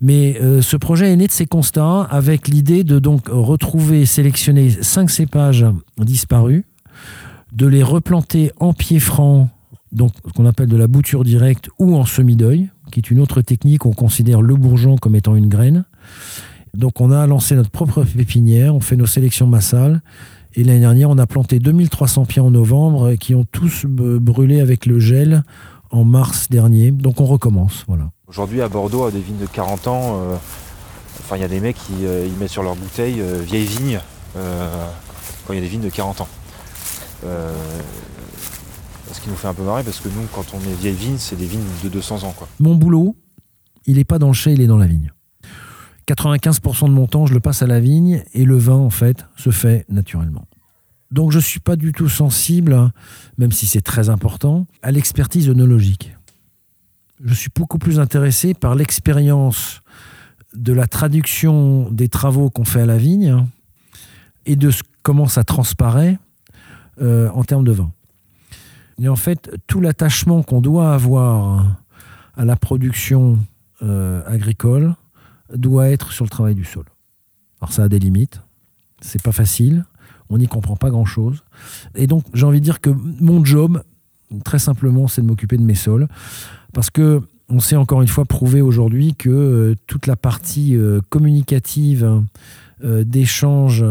Mais 0.00 0.38
euh, 0.40 0.62
ce 0.62 0.76
projet 0.76 1.12
est 1.12 1.16
né 1.16 1.26
de 1.26 1.32
ces 1.32 1.46
constats, 1.46 2.02
avec 2.02 2.48
l'idée 2.48 2.84
de 2.84 2.98
donc 2.98 3.28
retrouver, 3.28 4.06
sélectionner 4.06 4.70
cinq 4.70 5.10
cépages 5.10 5.66
disparus, 5.98 6.64
de 7.52 7.66
les 7.66 7.82
replanter 7.82 8.52
en 8.60 8.74
pied 8.74 9.00
franc, 9.00 9.48
donc 9.92 10.12
ce 10.26 10.32
qu'on 10.32 10.46
appelle 10.46 10.68
de 10.68 10.76
la 10.76 10.86
bouture 10.86 11.24
directe, 11.24 11.70
ou 11.78 11.96
en 11.96 12.04
semi-deuil, 12.04 12.68
qui 12.92 13.00
est 13.00 13.10
une 13.10 13.20
autre 13.20 13.42
technique, 13.42 13.86
on 13.86 13.92
considère 13.92 14.42
le 14.42 14.54
bourgeon 14.54 14.96
comme 14.96 15.16
étant 15.16 15.34
une 15.34 15.48
graine. 15.48 15.84
Donc 16.74 17.00
on 17.00 17.10
a 17.10 17.26
lancé 17.26 17.54
notre 17.54 17.70
propre 17.70 18.04
pépinière, 18.04 18.74
on 18.74 18.80
fait 18.80 18.96
nos 18.96 19.06
sélections 19.06 19.46
massales. 19.46 20.02
Et 20.54 20.64
l'année 20.64 20.80
dernière, 20.80 21.10
on 21.10 21.18
a 21.18 21.26
planté 21.26 21.58
2300 21.58 22.24
pieds 22.24 22.40
en 22.40 22.50
novembre 22.50 23.14
qui 23.14 23.34
ont 23.34 23.44
tous 23.44 23.84
brûlé 23.86 24.60
avec 24.60 24.86
le 24.86 24.98
gel 24.98 25.42
en 25.90 26.04
mars 26.04 26.48
dernier. 26.48 26.90
Donc 26.90 27.20
on 27.20 27.26
recommence. 27.26 27.84
Voilà. 27.86 28.10
Aujourd'hui, 28.26 28.60
à 28.62 28.68
Bordeaux, 28.68 29.04
à 29.04 29.10
des 29.10 29.20
vignes 29.20 29.38
de 29.38 29.46
40 29.46 29.88
ans, 29.88 30.00
euh, 30.20 30.36
enfin, 31.20 31.36
il 31.36 31.42
y 31.42 31.44
a 31.44 31.48
des 31.48 31.60
mecs 31.60 31.76
qui 31.76 32.04
euh, 32.04 32.26
ils 32.26 32.36
mettent 32.38 32.50
sur 32.50 32.62
leur 32.62 32.76
bouteille 32.76 33.20
euh, 33.20 33.40
vieille 33.40 33.66
vigne 33.66 34.00
euh, 34.36 34.86
quand 35.46 35.52
il 35.52 35.56
y 35.56 35.58
a 35.60 35.62
des 35.62 35.68
vignes 35.68 35.82
de 35.82 35.90
40 35.90 36.22
ans. 36.22 36.28
Euh, 37.24 37.52
ce 39.12 39.20
qui 39.20 39.30
nous 39.30 39.36
fait 39.36 39.48
un 39.48 39.54
peu 39.54 39.62
marrer 39.62 39.82
parce 39.82 40.00
que 40.00 40.08
nous, 40.08 40.26
quand 40.34 40.44
on 40.54 40.60
est 40.60 40.74
vieille 40.80 40.94
vigne, 40.94 41.16
c'est 41.18 41.36
des 41.36 41.46
vignes 41.46 41.62
de 41.82 41.88
200 41.88 42.24
ans. 42.24 42.34
Quoi. 42.36 42.48
Mon 42.60 42.74
boulot, 42.74 43.16
il 43.86 43.96
n'est 43.96 44.04
pas 44.04 44.18
dans 44.18 44.28
le 44.28 44.34
chai, 44.34 44.52
il 44.52 44.60
est 44.60 44.66
dans 44.66 44.76
la 44.76 44.86
vigne. 44.86 45.12
95% 46.08 46.86
de 46.86 46.92
mon 46.92 47.06
temps, 47.06 47.26
je 47.26 47.34
le 47.34 47.40
passe 47.40 47.62
à 47.62 47.66
la 47.66 47.80
vigne 47.80 48.22
et 48.32 48.44
le 48.44 48.56
vin, 48.56 48.76
en 48.76 48.90
fait, 48.90 49.26
se 49.36 49.50
fait 49.50 49.84
naturellement. 49.88 50.46
Donc 51.10 51.32
je 51.32 51.36
ne 51.36 51.42
suis 51.42 51.60
pas 51.60 51.76
du 51.76 51.92
tout 51.92 52.08
sensible, 52.08 52.90
même 53.38 53.52
si 53.52 53.66
c'est 53.66 53.80
très 53.80 54.08
important, 54.08 54.66
à 54.82 54.90
l'expertise 54.90 55.48
œnologique. 55.48 56.14
Je 57.22 57.34
suis 57.34 57.50
beaucoup 57.54 57.78
plus 57.78 57.98
intéressé 57.98 58.54
par 58.54 58.74
l'expérience 58.74 59.80
de 60.54 60.72
la 60.72 60.86
traduction 60.86 61.90
des 61.90 62.08
travaux 62.08 62.50
qu'on 62.50 62.64
fait 62.64 62.82
à 62.82 62.86
la 62.86 62.96
vigne 62.96 63.44
et 64.46 64.56
de 64.56 64.70
comment 65.02 65.26
ça 65.26 65.44
transparaît 65.44 66.18
euh, 67.02 67.28
en 67.30 67.44
termes 67.44 67.64
de 67.64 67.72
vin. 67.72 67.90
Et 69.00 69.08
en 69.08 69.16
fait, 69.16 69.50
tout 69.66 69.80
l'attachement 69.80 70.42
qu'on 70.42 70.60
doit 70.60 70.92
avoir 70.92 71.78
à 72.36 72.44
la 72.44 72.56
production 72.56 73.38
euh, 73.82 74.22
agricole 74.26 74.94
doit 75.54 75.88
être 75.88 76.12
sur 76.12 76.24
le 76.24 76.30
travail 76.30 76.54
du 76.54 76.64
sol. 76.64 76.84
Alors 77.60 77.72
ça 77.72 77.84
a 77.84 77.88
des 77.88 77.98
limites, 77.98 78.40
c'est 79.00 79.22
pas 79.22 79.32
facile, 79.32 79.84
on 80.30 80.38
n'y 80.38 80.46
comprend 80.46 80.76
pas 80.76 80.90
grand-chose. 80.90 81.42
Et 81.94 82.06
donc 82.06 82.24
j'ai 82.34 82.44
envie 82.44 82.60
de 82.60 82.64
dire 82.64 82.80
que 82.80 82.90
mon 82.90 83.44
job, 83.44 83.82
très 84.44 84.58
simplement, 84.58 85.08
c'est 85.08 85.22
de 85.22 85.26
m'occuper 85.26 85.56
de 85.56 85.62
mes 85.62 85.74
sols, 85.74 86.08
parce 86.72 86.90
que 86.90 87.22
on 87.50 87.60
sait 87.60 87.76
encore 87.76 88.02
une 88.02 88.08
fois 88.08 88.26
prouver 88.26 88.60
aujourd'hui 88.60 89.14
que 89.14 89.30
euh, 89.30 89.74
toute 89.86 90.06
la 90.06 90.16
partie 90.16 90.76
euh, 90.76 91.00
communicative 91.08 92.22
euh, 92.84 93.04
d'échange 93.04 93.84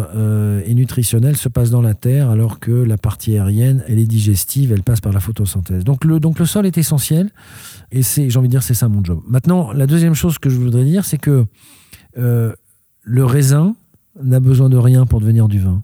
et 0.65 0.73
nutritionnel 0.73 1.35
se 1.35 1.49
passe 1.49 1.69
dans 1.69 1.81
la 1.81 1.93
terre, 1.93 2.29
alors 2.29 2.59
que 2.59 2.71
la 2.71 2.97
partie 2.97 3.37
aérienne, 3.37 3.83
elle 3.87 3.99
est 3.99 4.05
digestive, 4.05 4.71
elle 4.71 4.83
passe 4.83 5.01
par 5.01 5.13
la 5.13 5.19
photosynthèse. 5.19 5.83
Donc 5.83 6.05
le, 6.05 6.19
donc 6.19 6.39
le 6.39 6.45
sol 6.45 6.65
est 6.65 6.77
essentiel, 6.77 7.29
et 7.91 8.03
c'est, 8.03 8.29
j'ai 8.29 8.39
envie 8.39 8.47
de 8.47 8.51
dire, 8.51 8.63
c'est 8.63 8.73
ça 8.73 8.89
mon 8.89 9.03
job. 9.03 9.21
Maintenant, 9.27 9.71
la 9.71 9.87
deuxième 9.87 10.13
chose 10.15 10.39
que 10.39 10.49
je 10.49 10.57
voudrais 10.57 10.83
dire, 10.83 11.05
c'est 11.05 11.17
que 11.17 11.45
le 12.15 13.25
raisin 13.25 13.75
n'a 14.21 14.39
besoin 14.39 14.69
de 14.69 14.77
rien 14.77 15.05
pour 15.05 15.19
devenir 15.19 15.47
du 15.47 15.59
vin. 15.59 15.83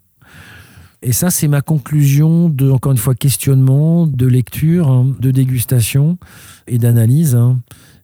Et 1.05 1.11
ça, 1.11 1.29
c'est 1.29 1.49
ma 1.49 1.61
conclusion 1.61 2.47
de, 2.47 2.71
encore 2.71 2.93
une 2.93 2.97
fois, 2.97 3.13
questionnement, 3.13 4.07
de 4.07 4.25
lecture, 4.25 4.89
hein, 4.89 5.13
de 5.19 5.31
dégustation 5.31 6.17
et 6.65 6.77
d'analyse. 6.77 7.35
Hein. 7.35 7.59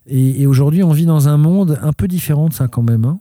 Et, 0.06 0.46
aujourd'hui, 0.46 0.84
on 0.84 0.92
vit 0.92 1.06
dans 1.06 1.30
un 1.30 1.38
monde 1.38 1.80
un 1.82 1.94
peu 1.94 2.10
différent 2.10 2.50
de 2.50 2.54
ça 2.54 2.68
quand 2.68 2.84
même. 2.84 3.06
Hein. 3.06 3.20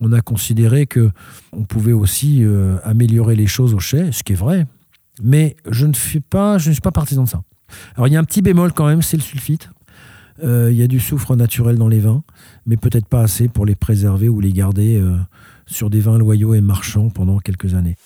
On 0.00 0.12
a 0.12 0.20
considéré 0.20 0.86
que 0.86 1.10
on 1.52 1.64
pouvait 1.64 1.92
aussi 1.92 2.42
euh, 2.42 2.76
améliorer 2.84 3.36
les 3.36 3.46
choses 3.46 3.74
au 3.74 3.78
chai, 3.78 4.12
ce 4.12 4.22
qui 4.22 4.32
est 4.32 4.36
vrai. 4.36 4.66
Mais 5.22 5.56
je 5.70 5.86
ne, 5.86 5.92
suis 5.92 6.20
pas 6.20 6.58
partisan 6.92 7.24
de 7.24 7.28
ça. 7.28 7.42
Alors, 7.94 8.08
il 8.08 8.12
y 8.12 8.16
a 8.16 8.20
un 8.20 8.24
petit 8.24 8.42
bémol 8.42 8.72
quand 8.72 8.86
même, 8.86 9.02
c'est 9.02 9.16
le 9.16 9.22
sulfite. 9.22 9.70
Euh, 10.42 10.70
il 10.72 10.78
y 10.78 10.82
a 10.82 10.86
du 10.86 11.00
soufre 11.00 11.36
naturel 11.36 11.76
dans 11.76 11.88
les 11.88 12.00
vins, 12.00 12.22
mais 12.66 12.76
peut-être 12.76 13.06
pas 13.06 13.20
assez 13.20 13.48
pour 13.48 13.66
les 13.66 13.74
préserver 13.74 14.28
ou 14.28 14.40
les 14.40 14.52
garder 14.52 14.96
euh, 14.96 15.16
sur 15.66 15.90
des 15.90 16.00
vins 16.00 16.16
loyaux 16.16 16.54
et 16.54 16.60
marchands 16.60 17.10
pendant 17.10 17.38
quelques 17.38 17.74
années. 17.74 17.96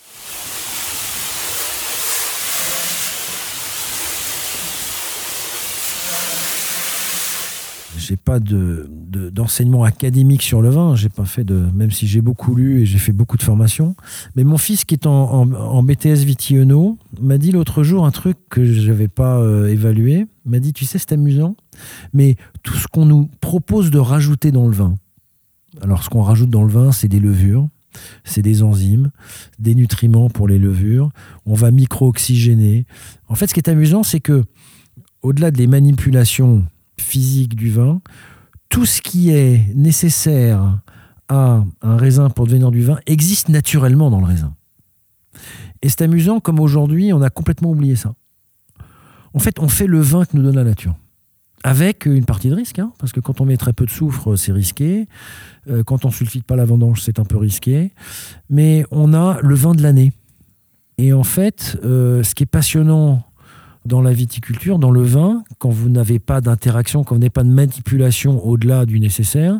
J'ai 8.05 8.17
pas 8.17 8.39
de, 8.39 8.87
d'enseignement 9.31 9.83
académique 9.83 10.41
sur 10.41 10.61
le 10.61 10.69
vin. 10.69 10.95
J'ai 10.95 11.09
pas 11.09 11.25
fait 11.25 11.43
de, 11.43 11.65
même 11.73 11.91
si 11.91 12.07
j'ai 12.07 12.21
beaucoup 12.21 12.55
lu 12.55 12.81
et 12.81 12.85
j'ai 12.85 12.97
fait 12.97 13.11
beaucoup 13.11 13.37
de 13.37 13.43
formations. 13.43 13.95
Mais 14.35 14.43
mon 14.43 14.57
fils 14.57 14.85
qui 14.85 14.93
est 14.93 15.07
en, 15.07 15.83
BTS 15.83 16.23
Vitiono 16.25 16.97
m'a 17.19 17.37
dit 17.37 17.51
l'autre 17.51 17.83
jour 17.83 18.05
un 18.05 18.11
truc 18.11 18.37
que 18.49 18.63
je 18.63 18.89
n'avais 18.89 19.07
pas 19.07 19.37
euh, 19.37 19.67
évalué. 19.67 20.27
M'a 20.45 20.59
dit, 20.59 20.73
tu 20.73 20.85
sais, 20.85 20.99
c'est 20.99 21.13
amusant, 21.13 21.55
mais 22.13 22.35
tout 22.61 22.75
ce 22.75 22.87
qu'on 22.87 23.05
nous 23.05 23.29
propose 23.41 23.89
de 23.89 23.97
rajouter 23.97 24.51
dans 24.51 24.67
le 24.67 24.73
vin. 24.73 24.95
Alors, 25.81 26.03
ce 26.03 26.09
qu'on 26.09 26.21
rajoute 26.21 26.51
dans 26.51 26.63
le 26.63 26.69
vin, 26.69 26.91
c'est 26.91 27.07
des 27.07 27.19
levures, 27.19 27.67
c'est 28.23 28.43
des 28.43 28.61
enzymes, 28.61 29.09
des 29.57 29.73
nutriments 29.73 30.29
pour 30.29 30.47
les 30.47 30.59
levures. 30.59 31.09
On 31.47 31.55
va 31.55 31.71
micro-oxygéner. 31.71 32.85
En 33.27 33.33
fait, 33.33 33.47
ce 33.47 33.53
qui 33.55 33.59
est 33.59 33.69
amusant, 33.69 34.03
c'est 34.03 34.19
que 34.19 34.43
au-delà 35.23 35.49
des 35.49 35.65
manipulations 35.65 36.63
physique 36.99 37.55
du 37.55 37.71
vin, 37.71 38.01
tout 38.69 38.85
ce 38.85 39.01
qui 39.01 39.31
est 39.31 39.73
nécessaire 39.75 40.79
à 41.29 41.63
un 41.81 41.97
raisin 41.97 42.29
pour 42.29 42.45
devenir 42.45 42.71
du 42.71 42.81
vin 42.81 42.99
existe 43.05 43.49
naturellement 43.49 44.09
dans 44.09 44.19
le 44.19 44.25
raisin. 44.25 44.53
Et 45.81 45.89
c'est 45.89 46.01
amusant 46.01 46.39
comme 46.39 46.59
aujourd'hui, 46.59 47.13
on 47.13 47.21
a 47.21 47.29
complètement 47.29 47.71
oublié 47.71 47.95
ça. 47.95 48.13
En 49.33 49.39
fait, 49.39 49.59
on 49.59 49.67
fait 49.67 49.87
le 49.87 49.99
vin 49.99 50.25
que 50.25 50.35
nous 50.37 50.43
donne 50.43 50.55
la 50.55 50.63
nature. 50.63 50.95
Avec 51.63 52.05
une 52.05 52.25
partie 52.25 52.49
de 52.49 52.55
risque, 52.55 52.79
hein, 52.79 52.93
parce 52.99 53.11
que 53.11 53.19
quand 53.19 53.41
on 53.41 53.45
met 53.45 53.57
très 53.57 53.73
peu 53.73 53.85
de 53.85 53.89
soufre, 53.89 54.35
c'est 54.35 54.51
risqué. 54.51 55.07
Euh, 55.67 55.83
quand 55.83 56.05
on 56.05 56.11
sulfite 56.11 56.45
pas 56.45 56.55
la 56.55 56.63
vendange, 56.63 57.01
c'est 57.01 57.19
un 57.19 57.25
peu 57.25 57.37
risqué. 57.37 57.91
Mais 58.49 58.85
on 58.91 59.13
a 59.13 59.39
le 59.41 59.55
vin 59.55 59.73
de 59.73 59.81
l'année. 59.81 60.13
Et 60.97 61.11
en 61.11 61.23
fait, 61.23 61.77
euh, 61.83 62.23
ce 62.23 62.35
qui 62.35 62.43
est 62.43 62.47
passionnant 62.47 63.24
dans 63.85 64.01
la 64.01 64.13
viticulture, 64.13 64.79
dans 64.79 64.91
le 64.91 65.03
vin, 65.03 65.43
quand 65.59 65.69
vous 65.69 65.89
n'avez 65.89 66.19
pas 66.19 66.41
d'interaction, 66.41 67.03
quand 67.03 67.15
vous 67.15 67.21
n'avez 67.21 67.29
pas 67.29 67.43
de 67.43 67.49
manipulation 67.49 68.43
au-delà 68.45 68.85
du 68.85 68.99
nécessaire, 68.99 69.59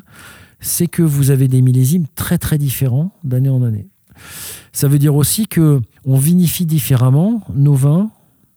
c'est 0.59 0.87
que 0.87 1.03
vous 1.03 1.29
avez 1.29 1.47
des 1.47 1.61
millésimes 1.61 2.05
très 2.15 2.37
très 2.37 2.57
différents 2.57 3.11
d'année 3.23 3.49
en 3.49 3.61
année. 3.61 3.87
Ça 4.71 4.87
veut 4.87 4.99
dire 4.99 5.15
aussi 5.15 5.47
que 5.47 5.81
on 6.05 6.17
vinifie 6.17 6.65
différemment 6.65 7.41
nos 7.53 7.75
vins 7.75 8.09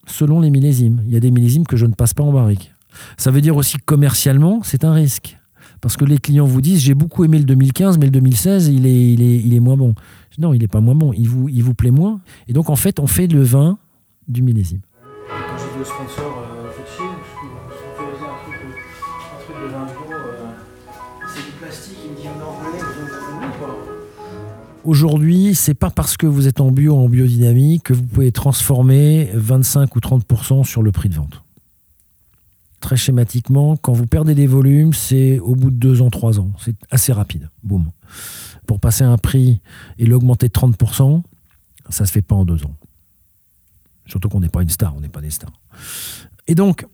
selon 0.07 0.41
les 0.41 0.51
millésimes. 0.51 1.03
Il 1.07 1.13
y 1.13 1.17
a 1.17 1.21
des 1.21 1.31
millésimes 1.31 1.67
que 1.67 1.77
je 1.77 1.87
ne 1.87 1.93
passe 1.93 2.15
pas 2.15 2.23
en 2.23 2.33
barrique. 2.33 2.73
Ça 3.17 3.31
veut 3.31 3.41
dire 3.41 3.57
aussi 3.57 3.77
que 3.77 3.85
commercialement, 3.85 4.61
c'est 4.63 4.85
un 4.85 4.93
risque. 4.93 5.39
Parce 5.81 5.97
que 5.97 6.05
les 6.05 6.19
clients 6.19 6.47
vous 6.47 6.61
disent 6.61 6.81
j'ai 6.81 6.95
beaucoup 6.95 7.25
aimé 7.25 7.39
le 7.39 7.45
2015, 7.45 7.99
mais 7.99 8.07
le 8.07 8.13
2016, 8.13 8.69
il 8.69 8.87
est, 8.87 9.13
il 9.13 9.23
est, 9.23 9.37
il 9.37 9.55
est 9.55 9.61
moins 9.61 9.77
bon. 9.77 9.95
Non, 10.39 10.55
il 10.55 10.61
n'est 10.61 10.69
pas 10.69 10.81
moins 10.81 10.95
bon, 10.95 11.13
il 11.13 11.29
vous, 11.29 11.49
il 11.49 11.63
vous 11.63 11.75
plaît 11.75 11.91
moins. 11.91 12.21
Et 12.47 12.53
donc 12.53 12.71
en 12.71 12.77
fait, 12.77 13.01
on 13.01 13.07
fait 13.07 13.27
le 13.27 13.43
vin 13.43 13.79
du 14.29 14.43
millésime 14.43 14.81
le 15.79 15.85
sponsor 15.85 16.43
euh, 16.43 16.71
truc 19.45 19.57
de 19.63 19.69
20 19.69 19.79
euros. 19.79 20.13
Euh, 20.13 20.51
c'est 21.33 21.45
du 21.45 21.53
plastique, 21.53 21.99
il 22.05 22.11
me 22.11 22.17
dit. 22.17 22.29
Aujourd'hui, 24.85 25.55
c'est 25.55 25.75
pas 25.75 25.91
parce 25.91 26.17
que 26.17 26.27
vous 26.27 26.49
êtes 26.49 26.61
en 26.61 26.71
bio 26.71 26.95
ou 26.95 26.99
en 26.99 27.09
biodynamie 27.09 27.81
que 27.81 27.93
vous 27.93 28.03
pouvez 28.03 28.33
transformer 28.33 29.31
25 29.35 29.95
ou 29.95 30.01
30% 30.01 30.65
sur 30.65 30.83
le 30.83 30.91
prix 30.91 31.09
de 31.09 31.15
vente. 31.15 31.43
Très 32.81 32.97
schématiquement, 32.97 33.77
quand 33.77 33.93
vous 33.93 34.07
perdez 34.07 34.35
des 34.35 34.47
volumes, 34.47 34.93
c'est 34.93 35.39
au 35.41 35.55
bout 35.55 35.71
de 35.71 35.77
2 35.77 36.03
ans, 36.03 36.11
3 36.11 36.41
ans. 36.41 36.51
C'est 36.59 36.77
assez 36.91 37.13
rapide. 37.13 37.51
Boum. 37.63 37.91
Pour 38.67 38.81
passer 38.81 39.05
un 39.05 39.19
prix 39.19 39.61
et 39.99 40.07
l'augmenter 40.07 40.49
de 40.49 40.53
30%, 40.53 41.23
ça 41.89 42.07
se 42.07 42.13
fait 42.13 42.23
pas 42.23 42.35
en 42.35 42.45
2 42.45 42.65
ans. 42.65 42.75
Surtout 44.09 44.29
qu'on 44.29 44.41
n'est 44.41 44.49
pas 44.49 44.63
une 44.63 44.71
star, 44.71 44.95
on 44.97 45.01
n'est 45.01 45.09
pas 45.09 45.21
des 45.21 45.31
stars. 45.31 45.53
Et 46.47 46.55
donc, 46.55 46.87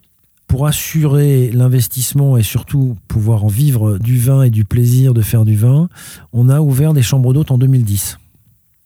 pour 0.46 0.66
assurer 0.66 1.50
l'investissement 1.50 2.36
et 2.36 2.42
surtout 2.42 2.96
pouvoir 3.08 3.44
en 3.44 3.48
vivre 3.48 3.98
du 3.98 4.18
vin 4.18 4.42
et 4.42 4.50
du 4.50 4.64
plaisir 4.64 5.14
de 5.14 5.22
faire 5.22 5.44
du 5.44 5.56
vin, 5.56 5.88
on 6.32 6.48
a 6.48 6.60
ouvert 6.60 6.92
des 6.92 7.02
chambres 7.02 7.32
d'hôtes 7.32 7.50
en 7.50 7.58
2010. 7.58 8.18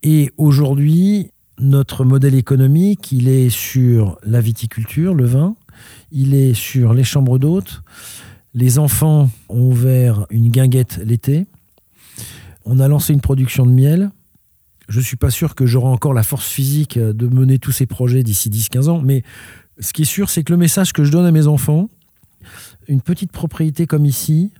Et 0.02 0.30
aujourd'hui, 0.36 1.32
notre 1.58 2.04
modèle 2.04 2.34
économique, 2.34 3.10
il 3.10 3.28
est 3.28 3.50
sur 3.50 4.18
la 4.22 4.40
viticulture, 4.40 5.14
le 5.14 5.24
vin, 5.24 5.56
il 6.12 6.34
est 6.34 6.54
sur 6.54 6.94
les 6.94 7.04
chambres 7.04 7.38
d'hôtes. 7.38 7.82
Les 8.54 8.78
enfants 8.78 9.30
ont 9.48 9.62
ouvert 9.62 10.26
une 10.30 10.48
guinguette 10.48 11.00
l'été. 11.04 11.46
On 12.64 12.78
a 12.78 12.88
lancé 12.88 13.12
une 13.12 13.20
production 13.20 13.66
de 13.66 13.72
miel 13.72 14.10
je 14.88 14.98
ne 14.98 15.04
suis 15.04 15.16
pas 15.16 15.30
sûr 15.30 15.54
que 15.54 15.66
j'aurai 15.66 15.88
encore 15.88 16.14
la 16.14 16.22
force 16.22 16.48
physique 16.48 16.96
euh, 16.96 17.12
de 17.12 17.26
mener 17.28 17.58
tous 17.58 17.72
ces 17.72 17.86
projets 17.86 18.22
d'ici 18.22 18.50
10-15 18.50 18.88
ans, 18.88 19.00
mais 19.02 19.22
ce 19.78 19.92
qui 19.92 20.02
est 20.02 20.06
sûr, 20.06 20.30
c'est 20.30 20.42
que 20.42 20.52
le 20.52 20.58
message 20.58 20.92
que 20.92 21.04
je 21.04 21.12
donne 21.12 21.26
à 21.26 21.30
mes 21.30 21.46
enfants, 21.46 21.88
une 22.88 23.00
petite 23.00 23.30
propriété 23.30 23.86
comme 23.86 24.06
ici, 24.06 24.52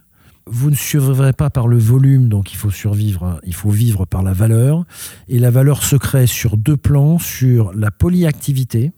vous 0.45 0.69
ne 0.69 0.75
survivrez 0.75 1.33
pas 1.33 1.49
par 1.49 1.67
le 1.67 1.77
volume, 1.77 2.27
donc 2.27 2.51
il 2.53 2.55
faut 2.55 2.71
survivre, 2.71 3.23
hein, 3.23 3.39
il 3.43 3.53
faut 3.53 3.69
vivre 3.69 4.05
par 4.05 4.23
la 4.23 4.33
valeur. 4.33 4.85
Et 5.27 5.37
la 5.37 5.51
valeur 5.51 5.83
se 5.83 5.95
crée 5.95 6.25
sur 6.25 6.57
deux 6.57 6.77
plans, 6.77 7.19
sur 7.19 7.71
la 7.73 7.91
polyactivité 7.91 8.91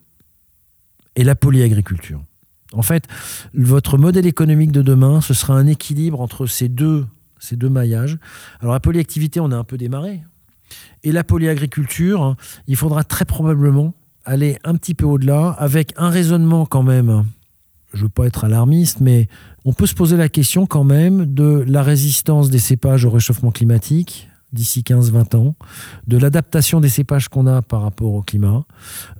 et 1.15 1.23
la 1.23 1.35
polyagriculture. 1.35 2.23
En 2.73 2.83
fait, 2.83 3.05
votre 3.53 3.97
modèle 3.97 4.25
économique 4.25 4.71
de 4.71 4.81
demain, 4.81 5.19
ce 5.19 5.33
sera 5.33 5.55
un 5.55 5.67
équilibre 5.67 6.21
entre 6.21 6.45
ces 6.45 6.69
deux, 6.69 7.05
ces 7.37 7.57
deux 7.57 7.69
maillages. 7.69 8.17
Alors 8.61 8.73
la 8.73 8.79
polyactivité, 8.79 9.41
on 9.41 9.51
a 9.51 9.57
un 9.57 9.65
peu 9.65 9.77
démarré. 9.77 10.21
Et 11.03 11.11
la 11.11 11.23
polyagriculture, 11.23 12.35
il 12.67 12.75
faudra 12.75 13.03
très 13.03 13.25
probablement 13.25 13.93
aller 14.25 14.57
un 14.63 14.75
petit 14.75 14.93
peu 14.93 15.05
au-delà 15.05 15.49
avec 15.49 15.93
un 15.97 16.09
raisonnement 16.09 16.65
quand 16.65 16.83
même. 16.83 17.25
Je 17.93 17.99
ne 17.99 18.03
veux 18.03 18.09
pas 18.09 18.25
être 18.25 18.45
alarmiste, 18.45 19.01
mais 19.01 19.27
on 19.65 19.73
peut 19.73 19.85
se 19.85 19.95
poser 19.95 20.15
la 20.15 20.29
question 20.29 20.65
quand 20.65 20.83
même 20.83 21.25
de 21.25 21.65
la 21.67 21.83
résistance 21.83 22.49
des 22.49 22.59
cépages 22.59 23.05
au 23.05 23.09
réchauffement 23.09 23.51
climatique 23.51 24.29
d'ici 24.53 24.81
15-20 24.81 25.37
ans, 25.37 25.55
de 26.07 26.17
l'adaptation 26.17 26.81
des 26.81 26.89
cépages 26.89 27.29
qu'on 27.29 27.47
a 27.47 27.61
par 27.61 27.81
rapport 27.83 28.13
au 28.13 28.21
climat, 28.21 28.65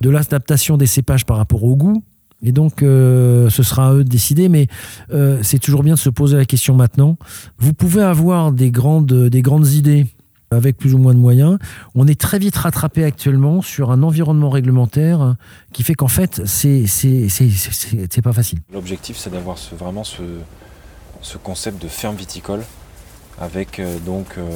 de 0.01 0.10
l'adaptation 0.10 0.77
des 0.77 0.88
cépages 0.88 1.25
par 1.25 1.38
rapport 1.38 1.63
au 1.63 1.75
goût. 1.75 2.03
Et 2.43 2.51
donc, 2.51 2.81
euh, 2.81 3.50
ce 3.50 3.63
sera 3.63 3.89
à 3.89 3.93
eux 3.93 4.03
de 4.03 4.10
décider, 4.10 4.50
mais 4.50 4.67
euh, 5.13 5.39
c'est 5.43 5.60
toujours 5.60 5.84
bien 5.84 5.93
de 5.93 6.00
se 6.00 6.10
poser 6.10 6.38
la 6.38 6.46
question 6.46 6.75
maintenant. 6.75 7.17
Vous 7.60 7.74
pouvez 7.74 8.01
avoir 8.01 8.51
des 8.51 8.72
grandes, 8.72 9.13
des 9.29 9.41
grandes 9.41 9.67
idées 9.67 10.08
avec 10.51 10.77
plus 10.77 10.93
ou 10.93 10.98
moins 10.98 11.13
de 11.13 11.20
moyens. 11.20 11.58
On 11.96 12.08
est 12.08 12.20
très 12.20 12.38
vite 12.38 12.58
rattrapé 12.58 13.03
actuellement 13.03 13.62
sur 13.62 13.91
un 13.91 14.03
environnement 14.03 14.50
réglementaire 14.50 15.36
qui 15.74 15.84
fait 15.84 15.96
qu'en 15.96 16.10
fait, 16.10 16.41
c'est 16.46 16.86
c'est 16.88 18.22
pas 18.22 18.34
facile. 18.34 18.60
L'objectif, 18.72 19.17
c'est 19.17 19.29
d'avoir 19.29 19.58
ce, 19.58 19.74
vraiment 19.75 20.03
ce, 20.03 20.22
ce, 21.22 21.38
concept 21.38 21.81
de 21.81 21.88
ferme 21.88 22.15
viticole 22.15 22.63
avec 23.39 23.79
euh, 23.79 23.98
donc 24.00 24.38
euh, 24.38 24.50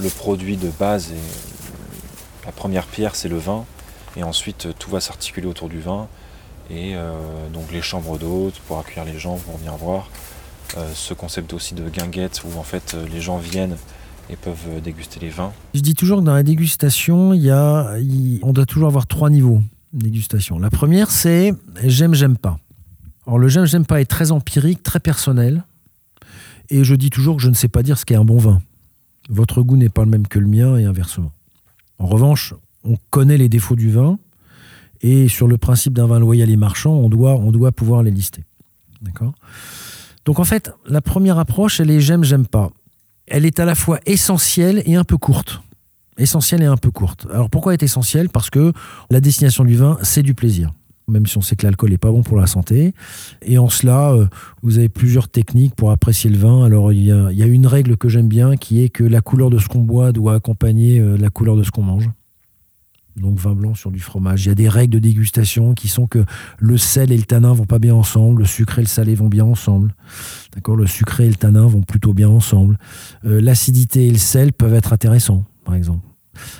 le 0.00 0.08
produit 0.08 0.56
de 0.56 0.70
base 0.70 1.12
et 1.12 2.46
la 2.46 2.52
première 2.52 2.86
pierre, 2.86 3.14
c'est 3.14 3.28
le 3.28 3.38
vin, 3.38 3.64
et 4.16 4.22
ensuite 4.22 4.68
tout 4.78 4.90
va 4.90 5.00
s'articuler 5.00 5.46
autour 5.46 5.68
du 5.68 5.80
vin. 5.80 6.08
Et 6.70 6.94
donc 7.52 7.70
les 7.72 7.82
chambres 7.82 8.16
d'hôtes 8.16 8.58
pour 8.66 8.78
accueillir 8.78 9.04
les 9.04 9.18
gens, 9.18 9.36
pour 9.36 9.58
venir 9.58 9.76
voir. 9.76 10.08
ce 10.94 11.12
concept 11.12 11.52
aussi 11.52 11.74
de 11.74 11.86
guinguette 11.90 12.40
où 12.42 12.58
en 12.58 12.62
fait 12.62 12.96
les 13.12 13.20
gens 13.20 13.36
viennent 13.36 13.76
et 14.30 14.36
peuvent 14.36 14.80
déguster 14.82 15.20
les 15.20 15.30
vins. 15.30 15.52
Je 15.74 15.80
dis 15.80 15.94
toujours 15.94 16.20
que 16.20 16.24
dans 16.24 16.34
la 16.34 16.42
dégustation, 16.42 17.30
on 17.30 18.52
doit 18.52 18.66
toujours 18.66 18.88
avoir 18.88 19.06
trois 19.06 19.30
niveaux 19.30 19.62
de 19.92 20.04
dégustation. 20.04 20.58
La 20.58 20.70
première, 20.70 21.10
c'est 21.10 21.52
j'aime, 21.84 22.14
j'aime 22.14 22.36
pas. 22.36 22.58
Alors 23.26 23.38
le 23.38 23.48
j'aime, 23.48 23.66
j'aime 23.66 23.86
pas 23.86 24.00
est 24.00 24.06
très 24.06 24.32
empirique, 24.32 24.82
très 24.82 25.00
personnel. 25.00 25.64
Et 26.70 26.84
je 26.84 26.94
dis 26.94 27.10
toujours 27.10 27.36
que 27.36 27.42
je 27.42 27.48
ne 27.48 27.54
sais 27.54 27.68
pas 27.68 27.82
dire 27.82 27.98
ce 27.98 28.04
qu'est 28.04 28.14
un 28.14 28.24
bon 28.24 28.38
vin. 28.38 28.62
Votre 29.28 29.62
goût 29.62 29.76
n'est 29.76 29.88
pas 29.88 30.04
le 30.04 30.10
même 30.10 30.26
que 30.26 30.38
le 30.38 30.46
mien 30.46 30.76
et 30.76 30.84
inversement. 30.84 31.32
En 31.98 32.06
revanche, 32.06 32.54
on 32.84 32.96
connaît 33.10 33.38
les 33.38 33.48
défauts 33.48 33.76
du 33.76 33.90
vin 33.90 34.18
et 35.00 35.28
sur 35.28 35.46
le 35.46 35.58
principe 35.58 35.92
d'un 35.92 36.06
vin 36.06 36.18
loyal 36.18 36.50
et 36.50 36.56
marchand, 36.56 36.92
on 36.92 37.08
doit, 37.08 37.34
on 37.34 37.52
doit 37.52 37.72
pouvoir 37.72 38.02
les 38.02 38.10
lister. 38.10 38.44
D'accord? 39.02 39.34
Donc 40.24 40.38
en 40.38 40.44
fait, 40.44 40.72
la 40.86 41.00
première 41.00 41.38
approche, 41.38 41.80
elle 41.80 41.90
est 41.90 42.00
j'aime, 42.00 42.24
j'aime 42.24 42.46
pas 42.46 42.70
elle 43.26 43.46
est 43.46 43.60
à 43.60 43.64
la 43.64 43.74
fois 43.74 44.00
essentielle 44.06 44.82
et 44.86 44.96
un 44.96 45.04
peu 45.04 45.16
courte. 45.16 45.62
Essentielle 46.18 46.62
et 46.62 46.66
un 46.66 46.76
peu 46.76 46.90
courte. 46.90 47.26
Alors 47.32 47.50
pourquoi 47.50 47.74
elle 47.74 47.80
est 47.80 47.84
essentielle? 47.84 48.28
Parce 48.28 48.50
que 48.50 48.72
la 49.10 49.20
destination 49.20 49.64
du 49.64 49.76
vin, 49.76 49.98
c'est 50.02 50.22
du 50.22 50.34
plaisir. 50.34 50.72
Même 51.08 51.26
si 51.26 51.36
on 51.36 51.42
sait 51.42 51.56
que 51.56 51.66
l'alcool 51.66 51.90
n'est 51.90 51.98
pas 51.98 52.10
bon 52.10 52.22
pour 52.22 52.38
la 52.38 52.46
santé. 52.46 52.94
Et 53.42 53.58
en 53.58 53.68
cela, 53.68 54.12
euh, 54.12 54.26
vous 54.62 54.78
avez 54.78 54.88
plusieurs 54.88 55.28
techniques 55.28 55.74
pour 55.74 55.90
apprécier 55.90 56.30
le 56.30 56.38
vin. 56.38 56.64
Alors 56.64 56.92
il 56.92 57.04
y 57.04 57.12
a, 57.12 57.46
une 57.46 57.66
règle 57.66 57.96
que 57.96 58.08
j'aime 58.08 58.28
bien 58.28 58.56
qui 58.56 58.82
est 58.82 58.88
que 58.88 59.04
la 59.04 59.20
couleur 59.20 59.50
de 59.50 59.58
ce 59.58 59.68
qu'on 59.68 59.80
boit 59.80 60.12
doit 60.12 60.34
accompagner 60.34 61.00
euh, 61.00 61.16
la 61.18 61.30
couleur 61.30 61.56
de 61.56 61.62
ce 61.62 61.70
qu'on 61.70 61.82
mange 61.82 62.08
donc 63.16 63.38
vin 63.38 63.54
blanc 63.54 63.74
sur 63.74 63.90
du 63.90 64.00
fromage. 64.00 64.44
Il 64.44 64.48
y 64.48 64.52
a 64.52 64.54
des 64.54 64.68
règles 64.68 64.94
de 64.94 64.98
dégustation 64.98 65.74
qui 65.74 65.88
sont 65.88 66.06
que 66.06 66.24
le 66.58 66.76
sel 66.76 67.12
et 67.12 67.16
le 67.16 67.24
tanin 67.24 67.52
vont 67.52 67.66
pas 67.66 67.78
bien 67.78 67.94
ensemble, 67.94 68.42
le 68.42 68.46
sucré 68.46 68.82
et 68.82 68.84
le 68.84 68.88
salé 68.88 69.14
vont 69.14 69.28
bien 69.28 69.44
ensemble. 69.44 69.94
D'accord, 70.54 70.76
le 70.76 70.86
sucré 70.86 71.26
et 71.26 71.28
le 71.28 71.36
tanin 71.36 71.66
vont 71.66 71.82
plutôt 71.82 72.14
bien 72.14 72.28
ensemble. 72.28 72.78
Euh, 73.24 73.40
l'acidité 73.40 74.06
et 74.06 74.10
le 74.10 74.18
sel 74.18 74.52
peuvent 74.52 74.74
être 74.74 74.92
intéressants, 74.92 75.44
par 75.64 75.74
exemple. 75.74 76.13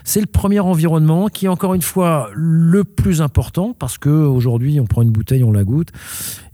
C'est 0.05 0.21
le 0.21 0.27
premier 0.27 0.61
environnement 0.61 1.29
qui 1.29 1.47
est 1.47 1.49
encore 1.49 1.75
une 1.75 1.83
fois 1.83 2.31
le 2.35 2.85
plus 2.85 3.23
important 3.23 3.75
parce 3.79 3.99
que 3.99 4.09
aujourd'hui 4.09 4.79
on 4.81 4.87
prend 4.87 5.03
une 5.03 5.11
bouteille, 5.11 5.45
on 5.45 5.53
la 5.53 5.65
goûte. 5.65 5.89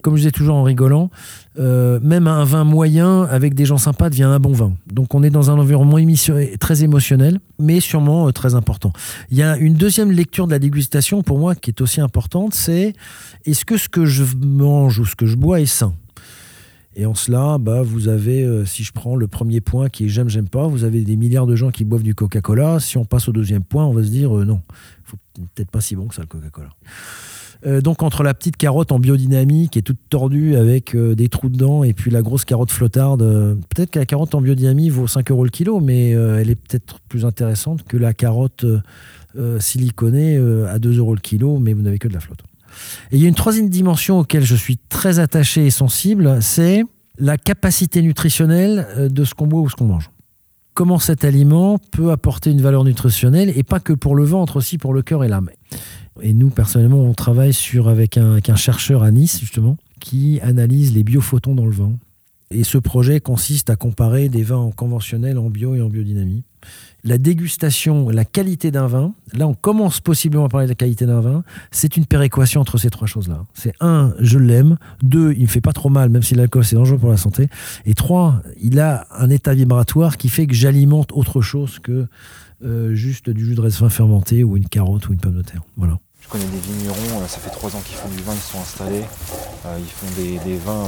Comme 0.03 0.15
je 0.15 0.21
disais 0.21 0.31
toujours 0.31 0.57
en 0.57 0.63
rigolant, 0.63 1.11
euh, 1.59 2.01
même 2.03 2.27
un 2.27 2.45
vin 2.45 2.65
moyen 2.65 3.25
avec 3.25 3.55
des 3.55 3.67
gens 3.67 3.77
sympas 3.77 4.09
devient 4.09 4.23
un 4.23 4.39
bon 4.39 4.53
vin. 4.53 4.73
Donc 4.91 5.15
on 5.15 5.23
est 5.23 5.31
dans 5.31 5.51
un 5.51 5.59
environnement 5.59 5.99
très 6.59 6.85
émotionnel, 6.85 7.39
mais 7.59 7.81
sûrement 7.81 8.29
euh, 8.29 8.33
très 8.33 8.55
important. 8.55 8.93
Il 9.31 9.37
y 9.37 9.43
a 9.43 9.57
une 9.59 9.75
deuxième 9.75 10.11
lecture 10.11 10.47
de 10.47 10.53
la 10.53 10.59
dégustation 10.59 11.23
pour 11.23 11.39
moi 11.39 11.55
qui 11.55 11.71
est 11.71 11.81
aussi 11.83 12.01
importante, 12.01 12.55
c'est 12.55 12.95
est-ce 13.45 13.65
que 13.65 13.77
ce 13.77 13.89
que 13.89 14.07
je 14.07 14.25
mange 14.43 14.99
ou 14.99 15.05
ce 15.05 15.17
que 15.17 15.27
je 15.27 15.37
bois 15.37 15.61
est 15.61 15.67
sain? 15.67 15.93
Et 17.01 17.07
en 17.07 17.15
cela, 17.15 17.57
bah, 17.57 17.81
vous 17.81 18.09
avez, 18.09 18.45
euh, 18.45 18.67
si 18.67 18.85
je 18.85 18.93
prends 18.93 19.17
le 19.17 19.27
premier 19.27 19.63
point 19.63 19.89
qui 19.89 20.05
est 20.05 20.09
j'aime, 20.09 20.29
j'aime 20.29 20.51
pas, 20.51 20.67
vous 20.67 20.85
avez 20.85 21.01
des 21.01 21.17
milliards 21.17 21.47
de 21.47 21.57
gens 21.57 21.71
qui 21.71 21.85
boivent 21.85 22.03
du 22.03 22.15
Coca-Cola. 22.15 22.79
Si 22.79 22.99
on 22.99 23.07
passe 23.07 23.27
au 23.27 23.33
deuxième 23.33 23.63
point, 23.63 23.87
on 23.87 23.95
va 23.95 24.05
se 24.05 24.11
dire 24.11 24.37
euh, 24.37 24.45
non, 24.45 24.61
peut-être 25.55 25.71
pas 25.71 25.81
si 25.81 25.97
bon 25.97 26.09
que 26.09 26.15
ça 26.15 26.21
le 26.21 26.27
Coca-Cola. 26.27 26.69
Euh, 27.65 27.81
donc 27.81 28.03
entre 28.03 28.23
la 28.23 28.35
petite 28.35 28.59
carotte 28.59 28.93
en 28.93 28.99
biodynamie 28.99 29.71
qui 29.71 29.79
est 29.79 29.83
toute 29.83 29.99
tordue 30.11 30.57
avec 30.57 30.95
des 30.95 31.29
trous 31.31 31.49
dedans 31.49 31.85
et 31.85 31.95
puis 31.95 32.11
la 32.11 32.21
grosse 32.21 32.45
carotte 32.45 32.71
flotarde, 32.71 33.23
peut-être 33.75 33.93
que 33.93 33.99
la 33.99 34.05
carotte 34.05 34.35
en 34.35 34.43
biodynamie 34.43 34.91
vaut 34.91 35.07
5 35.07 35.31
euros 35.31 35.45
le 35.45 35.51
kilo, 35.51 35.81
mais 35.81 36.11
elle 36.11 36.51
est 36.51 36.55
peut-être 36.55 37.01
plus 37.09 37.25
intéressante 37.25 37.83
que 37.85 37.97
la 37.97 38.13
carotte 38.13 38.67
siliconée 39.59 40.37
à 40.69 40.79
2 40.79 40.99
euros 40.99 41.15
le 41.15 41.21
kilo, 41.21 41.59
mais 41.59 41.73
vous 41.73 41.81
n'avez 41.81 41.99
que 41.99 42.09
de 42.09 42.15
la 42.15 42.21
flotte. 42.21 42.45
Et 43.11 43.17
il 43.17 43.23
y 43.23 43.27
a 43.27 43.29
une 43.29 43.35
troisième 43.35 43.69
dimension 43.69 44.19
auquel 44.19 44.45
je 44.45 44.55
suis 44.55 44.79
très 44.89 45.19
attaché 45.19 45.67
et 45.67 45.71
sensible, 45.71 46.39
c'est 46.43 46.85
la 47.19 47.37
capacité 47.37 48.03
nutritionnelle 48.03 48.87
euh, 48.97 49.09
de 49.09 49.25
ce 49.25 49.35
qu'on 49.35 49.47
boit 49.47 49.61
ou 49.61 49.69
ce 49.69 49.77
qu'on 49.77 49.87
mange. 49.87 50.11
Comment 50.75 50.99
cet 50.99 51.25
aliment 51.25 51.79
peut 51.91 52.11
apporter 52.11 52.51
une 52.51 52.63
valeur 52.63 52.85
nutritionnelle, 52.85 53.53
et 53.55 53.63
pas 53.63 53.81
que 53.81 53.93
pour 53.93 54.15
le 54.15 54.25
ventre, 54.25 54.57
aussi 54.57 54.79
pour 54.79 54.95
le 54.95 55.03
cœur 55.03 55.25
et 55.25 55.29
l'âme. 55.29 55.51
Et 56.23 56.33
nous, 56.33 56.49
personnellement, 56.49 57.03
on 57.03 57.13
travaille 57.13 57.53
sur, 57.53 57.89
avec, 57.89 58.17
un, 58.17 58.41
chercheur 58.57 59.03
à 59.03 59.11
Nice, 59.11 59.41
justement, 59.41 59.77
qui 60.01 60.41
analyse 60.43 60.95
les 60.95 61.03
biophotons 61.03 61.55
dans 61.55 61.67
le 61.67 61.73
vin. 61.73 61.93
Et 62.51 62.65
ce 62.65 62.79
projet 62.79 63.21
consiste 63.21 63.69
à 63.69 63.77
comparer 63.77 64.29
des 64.29 64.43
vins 64.43 64.57
en 64.57 64.71
conventionnel, 64.71 65.39
en 65.39 65.51
bio 65.51 65.75
et 65.75 65.83
en 65.83 65.89
biodynamie 65.89 66.45
la 67.05 67.19
dégustation, 67.19 68.09
la 68.11 68.25
qualité 68.25 68.71
d'un 68.71 68.87
vin, 68.87 69.15
là 69.33 69.47
on 69.47 69.55
commence 69.55 70.01
possiblement 70.01 70.45
à 70.45 70.49
parler 70.49 70.67
de 70.67 70.71
la 70.71 70.75
qualité 70.75 71.07
d'un 71.07 71.21
vin, 71.21 71.45
c'est 71.71 71.97
une 71.97 72.07
péréquation 72.07 72.61
entre 72.61 72.79
ces 72.79 72.91
trois 72.91 73.07
choses-là. 73.07 73.45
C'est 73.55 73.73
un, 73.81 74.15
je 74.19 74.39
l'aime, 74.39 74.77
deux, 75.03 75.33
il 75.33 75.43
me 75.43 75.47
fait 75.47 75.61
pas 75.61 75.73
trop 75.73 75.89
mal, 75.89 76.11
même 76.11 76.23
si 76.23 76.35
l'alcool 76.35 76.65
c'est 76.65 76.77
dangereux 76.77 76.99
pour 76.99 77.11
la 77.11 77.17
santé, 77.17 77.49
et 77.87 77.95
trois, 77.95 78.43
il 78.61 78.81
a 78.81 79.07
un 79.11 79.31
état 79.31 79.55
vibratoire 79.55 80.17
qui 80.17 80.29
fait 80.29 80.47
que 80.47 80.55
j'alimente 80.55 81.13
autre 81.13 81.41
chose 81.41 81.79
que 81.79 82.07
euh, 82.63 82.95
juste 82.95 83.31
du 83.31 83.47
jus 83.47 83.55
de 83.55 83.61
raisin 83.63 83.89
fermenté 83.89 84.45
ou 84.45 84.57
une 84.57 84.69
carotte 84.69 85.09
ou 85.09 85.15
une 85.15 85.21
pomme 85.21 85.37
de 85.37 85.43
terre. 85.43 85.63
Voilà. 85.79 85.99
Je 86.21 86.29
connais 86.29 86.45
des 86.45 86.59
vignerons, 86.59 87.23
euh, 87.23 87.27
ça 87.27 87.39
fait 87.39 87.49
trois 87.49 87.75
ans 87.75 87.81
qu'ils 87.81 87.97
font 87.97 88.11
du 88.11 88.23
vin, 88.23 88.35
ils 88.35 88.39
sont 88.39 88.61
installés, 88.61 89.05
euh, 89.65 89.79
ils 89.79 89.87
font 89.87 90.07
des, 90.45 90.59
vins 90.59 90.85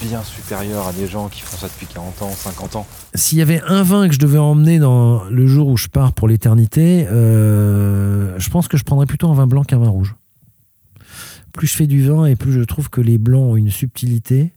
bien 0.00 0.22
supérieur 0.22 0.86
à 0.86 0.92
des 0.92 1.06
gens 1.06 1.28
qui 1.28 1.42
font 1.42 1.56
ça 1.56 1.68
depuis 1.68 1.86
40 1.86 2.22
ans, 2.22 2.30
50 2.30 2.76
ans. 2.76 2.86
S'il 3.14 3.38
y 3.38 3.42
avait 3.42 3.60
un 3.62 3.82
vin 3.82 4.08
que 4.08 4.14
je 4.14 4.18
devais 4.18 4.38
emmener 4.38 4.78
dans 4.78 5.24
le 5.24 5.46
jour 5.46 5.68
où 5.68 5.76
je 5.76 5.88
pars 5.88 6.12
pour 6.12 6.28
l'éternité, 6.28 7.06
euh, 7.08 8.38
je 8.38 8.50
pense 8.50 8.68
que 8.68 8.76
je 8.76 8.84
prendrais 8.84 9.06
plutôt 9.06 9.28
un 9.28 9.34
vin 9.34 9.46
blanc 9.46 9.64
qu'un 9.64 9.78
vin 9.78 9.88
rouge. 9.88 10.14
Plus 11.52 11.66
je 11.66 11.74
fais 11.76 11.86
du 11.86 12.06
vin 12.06 12.26
et 12.26 12.36
plus 12.36 12.52
je 12.52 12.60
trouve 12.60 12.90
que 12.90 13.00
les 13.00 13.18
blancs 13.18 13.52
ont 13.52 13.56
une 13.56 13.70
subtilité 13.70 14.52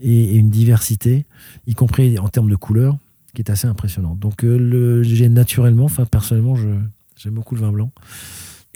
et, 0.00 0.34
une 0.34 0.50
diversité, 0.50 1.26
y 1.66 1.74
compris 1.74 2.18
en 2.18 2.28
termes 2.28 2.50
de 2.50 2.56
couleur, 2.56 2.96
qui 3.34 3.42
est 3.42 3.50
assez 3.50 3.66
impressionnante. 3.66 4.18
Donc 4.18 4.44
euh, 4.44 5.02
j'ai 5.02 5.28
naturellement, 5.28 5.84
enfin 5.84 6.04
personnellement, 6.04 6.56
j'aime 6.56 7.34
beaucoup 7.34 7.54
le 7.54 7.60
vin 7.62 7.72
blanc. 7.72 7.90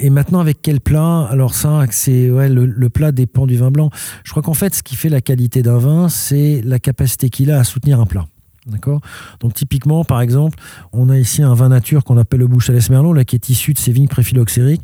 Et 0.02 0.08
maintenant, 0.08 0.40
avec 0.40 0.62
quel 0.62 0.80
plat? 0.80 1.26
Alors 1.30 1.54
ça, 1.54 1.84
c'est 1.90 2.30
ouais, 2.30 2.48
le, 2.48 2.88
plat 2.88 3.12
dépend 3.12 3.46
du 3.46 3.56
vin 3.56 3.70
blanc. 3.70 3.90
Je 4.24 4.30
crois 4.30 4.42
qu'en 4.42 4.54
fait, 4.54 4.74
ce 4.74 4.82
qui 4.82 4.96
fait 4.96 5.10
la 5.10 5.20
qualité 5.20 5.62
d'un 5.62 5.76
vin, 5.76 6.08
c'est 6.08 6.62
la 6.64 6.78
capacité 6.78 7.28
qu'il 7.28 7.50
a 7.50 7.58
à 7.58 7.64
soutenir 7.64 8.00
un 8.00 8.06
plat. 8.06 8.24
D'accord 8.70 9.00
Donc 9.40 9.54
typiquement, 9.54 10.04
par 10.04 10.20
exemple, 10.20 10.58
on 10.92 11.08
a 11.10 11.18
ici 11.18 11.42
un 11.42 11.54
vin 11.54 11.68
nature 11.68 12.04
qu'on 12.04 12.16
appelle 12.16 12.40
le 12.40 12.46
Bouchalès 12.46 12.88
Merlot, 12.90 13.12
là, 13.12 13.24
qui 13.24 13.36
est 13.36 13.48
issu 13.48 13.72
de 13.72 13.78
ces 13.78 13.92
vignes 13.92 14.08
préphyloxériques. 14.08 14.82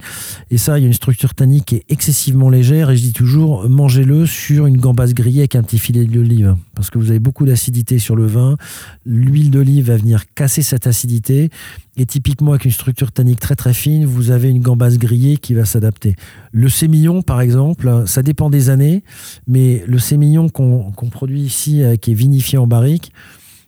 Et 0.50 0.58
ça, 0.58 0.78
il 0.78 0.82
y 0.82 0.84
a 0.84 0.88
une 0.88 0.92
structure 0.92 1.34
tannique 1.34 1.66
qui 1.66 1.76
est 1.76 1.84
excessivement 1.88 2.50
légère. 2.50 2.90
Et 2.90 2.96
je 2.96 3.02
dis 3.02 3.12
toujours, 3.12 3.68
mangez-le 3.68 4.26
sur 4.26 4.66
une 4.66 4.76
gambasse 4.76 5.14
grillée 5.14 5.40
avec 5.40 5.54
un 5.54 5.62
petit 5.62 5.78
filet 5.78 6.04
d'olive. 6.04 6.56
Parce 6.74 6.90
que 6.90 6.98
vous 6.98 7.10
avez 7.10 7.20
beaucoup 7.20 7.46
d'acidité 7.46 7.98
sur 7.98 8.16
le 8.16 8.26
vin. 8.26 8.56
L'huile 9.04 9.50
d'olive 9.50 9.86
va 9.86 9.96
venir 9.96 10.24
casser 10.34 10.62
cette 10.62 10.86
acidité. 10.86 11.50
Et 11.96 12.04
typiquement, 12.04 12.50
avec 12.50 12.66
une 12.66 12.72
structure 12.72 13.10
tannique 13.12 13.40
très 13.40 13.56
très 13.56 13.72
fine, 13.72 14.04
vous 14.04 14.30
avez 14.30 14.50
une 14.50 14.60
gambasse 14.60 14.98
grillée 14.98 15.38
qui 15.38 15.54
va 15.54 15.64
s'adapter. 15.64 16.14
Le 16.52 16.68
sémillon, 16.68 17.22
par 17.22 17.40
exemple, 17.40 18.04
ça 18.06 18.22
dépend 18.22 18.50
des 18.50 18.68
années, 18.68 19.02
mais 19.46 19.82
le 19.86 19.98
sémillon 19.98 20.48
qu'on 20.48 20.92
produit 21.10 21.40
ici, 21.40 21.82
euh, 21.82 21.96
qui 21.96 22.10
est 22.10 22.14
vinifié 22.14 22.58
en 22.58 22.66
barrique, 22.66 23.12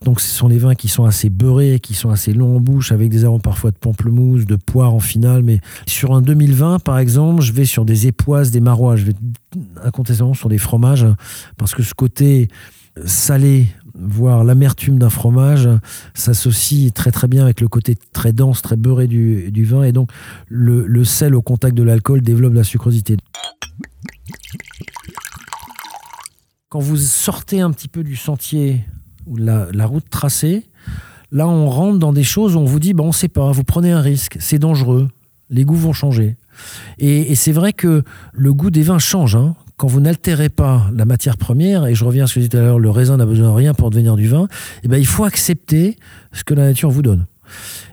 donc 0.04 0.20
ce 0.20 0.28
sont 0.28 0.48
des 0.48 0.58
vins 0.58 0.74
qui 0.74 0.88
sont 0.88 1.04
assez 1.04 1.28
beurrés, 1.28 1.80
qui 1.80 1.94
sont 1.94 2.10
assez 2.10 2.32
longs 2.32 2.56
en 2.56 2.60
bouche, 2.60 2.92
avec 2.92 3.10
des 3.10 3.24
arômes 3.24 3.42
parfois 3.42 3.72
de 3.72 3.76
pamplemousse, 3.76 4.46
de 4.46 4.56
poire 4.56 4.94
en 4.94 5.00
finale. 5.00 5.42
Mais 5.42 5.60
sur 5.86 6.14
un 6.14 6.22
2020, 6.22 6.78
par 6.78 6.98
exemple, 6.98 7.42
je 7.42 7.52
vais 7.52 7.64
sur 7.64 7.84
des 7.84 8.06
époisses, 8.06 8.50
des 8.50 8.60
marois, 8.60 8.96
je 8.96 9.06
vais 9.06 9.14
incontestablement 9.82 10.34
sur 10.34 10.48
des 10.48 10.58
fromages, 10.58 11.06
parce 11.56 11.74
que 11.74 11.82
ce 11.82 11.94
côté 11.94 12.48
salé, 13.04 13.68
voire 13.94 14.44
l'amertume 14.44 14.98
d'un 15.00 15.10
fromage, 15.10 15.68
s'associe 16.14 16.92
très 16.92 17.10
très 17.10 17.26
bien 17.26 17.44
avec 17.44 17.60
le 17.60 17.66
côté 17.66 17.96
très 18.12 18.32
dense, 18.32 18.62
très 18.62 18.76
beurré 18.76 19.08
du, 19.08 19.64
vin. 19.64 19.82
Et 19.82 19.92
donc 19.92 20.10
le, 20.46 20.86
le 20.86 21.04
sel 21.04 21.34
au 21.34 21.42
contact 21.42 21.76
de 21.76 21.82
l'alcool 21.82 22.20
développe 22.22 22.54
la 22.54 22.64
sucrosité. 22.64 23.16
Quand 26.68 26.80
vous 26.80 26.96
sortez 26.96 27.60
un 27.60 27.70
petit 27.72 27.88
peu 27.88 28.04
du 28.04 28.14
sentier 28.14 28.84
la, 29.36 29.86
route 29.86 30.08
tracée, 30.10 30.66
là 31.32 31.48
on 31.48 31.68
rentre 31.68 31.98
dans 31.98 32.12
des 32.12 32.24
choses 32.24 32.56
où 32.56 32.58
on 32.58 32.64
vous 32.64 32.80
dit, 32.80 32.94
bon, 32.94 33.04
on 33.04 33.08
ne 33.08 33.12
sait 33.12 33.28
pas, 33.28 33.50
vous 33.52 33.64
prenez 33.64 33.92
un 33.92 34.00
risque, 34.00 34.36
c'est 34.40 34.58
dangereux, 34.58 35.08
les 35.50 35.64
goûts 35.64 35.76
vont 35.76 35.92
changer. 35.92 36.36
Et, 36.98 37.34
c'est 37.34 37.52
vrai 37.52 37.72
que 37.72 38.02
le 38.32 38.52
goût 38.52 38.70
des 38.70 38.82
vins 38.82 38.98
change. 38.98 39.36
Hein. 39.36 39.54
Quand 39.76 39.86
vous 39.86 40.00
n'altérez 40.00 40.48
pas 40.48 40.90
la 40.92 41.04
matière 41.04 41.36
première, 41.36 41.86
et 41.86 41.94
je 41.94 42.04
reviens 42.04 42.24
à 42.24 42.26
ce 42.26 42.34
que 42.34 42.40
je 42.40 42.46
disais 42.46 42.50
tout 42.50 42.56
à 42.56 42.62
l'heure, 42.62 42.78
le 42.80 42.90
raisin 42.90 43.16
n'a 43.16 43.26
besoin 43.26 43.48
de 43.48 43.52
rien 43.52 43.74
pour 43.74 43.90
devenir 43.90 44.16
du 44.16 44.26
vin, 44.26 44.48
eh 44.82 44.88
ben, 44.88 44.98
il 44.98 45.06
faut 45.06 45.24
accepter 45.24 45.96
ce 46.32 46.42
que 46.42 46.54
la 46.54 46.64
nature 46.64 46.90
vous 46.90 47.02
donne. 47.02 47.26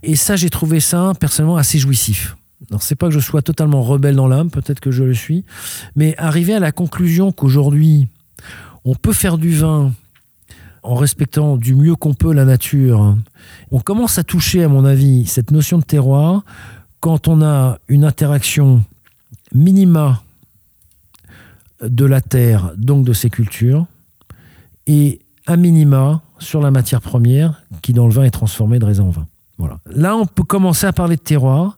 Et 0.01 0.15
ça, 0.15 0.35
j'ai 0.35 0.49
trouvé 0.49 0.79
ça 0.79 1.13
personnellement 1.19 1.57
assez 1.57 1.77
jouissif. 1.77 2.35
Alors, 2.69 2.81
c'est 2.81 2.95
pas 2.95 3.07
que 3.07 3.13
je 3.13 3.19
sois 3.19 3.41
totalement 3.41 3.83
rebelle 3.83 4.15
dans 4.15 4.27
l'âme, 4.27 4.49
peut-être 4.49 4.79
que 4.79 4.91
je 4.91 5.03
le 5.03 5.13
suis, 5.13 5.45
mais 5.95 6.15
arriver 6.17 6.55
à 6.55 6.59
la 6.59 6.71
conclusion 6.71 7.31
qu'aujourd'hui, 7.31 8.07
on 8.83 8.95
peut 8.95 9.13
faire 9.13 9.37
du 9.37 9.55
vin 9.55 9.93
en 10.85 10.95
respectant 10.95 11.57
du 11.57 11.75
mieux 11.75 11.95
qu'on 11.95 12.13
peut 12.13 12.31
la 12.31 12.45
nature, 12.45 13.15
on 13.71 13.79
commence 13.79 14.19
à 14.19 14.23
toucher, 14.23 14.63
à 14.63 14.67
mon 14.67 14.85
avis, 14.85 15.25
cette 15.25 15.51
notion 15.51 15.79
de 15.79 15.83
terroir 15.83 16.43
quand 16.99 17.27
on 17.27 17.41
a 17.41 17.79
une 17.87 18.05
interaction 18.05 18.83
minima 19.53 20.21
de 21.81 22.05
la 22.05 22.21
terre, 22.21 22.71
donc 22.77 23.05
de 23.05 23.13
ses 23.13 23.29
cultures, 23.29 23.85
et 24.87 25.19
à 25.47 25.57
minima 25.57 26.21
sur 26.39 26.61
la 26.61 26.71
matière 26.71 27.01
première 27.01 27.63
qui 27.81 27.93
dans 27.93 28.07
le 28.07 28.13
vin 28.13 28.23
est 28.23 28.31
transformée 28.31 28.79
de 28.79 28.85
raisin 28.85 29.03
en 29.03 29.09
vin. 29.09 29.27
Voilà. 29.57 29.79
Là, 29.85 30.17
on 30.17 30.25
peut 30.25 30.43
commencer 30.43 30.85
à 30.85 30.91
parler 30.91 31.15
de 31.15 31.21
terroir. 31.21 31.77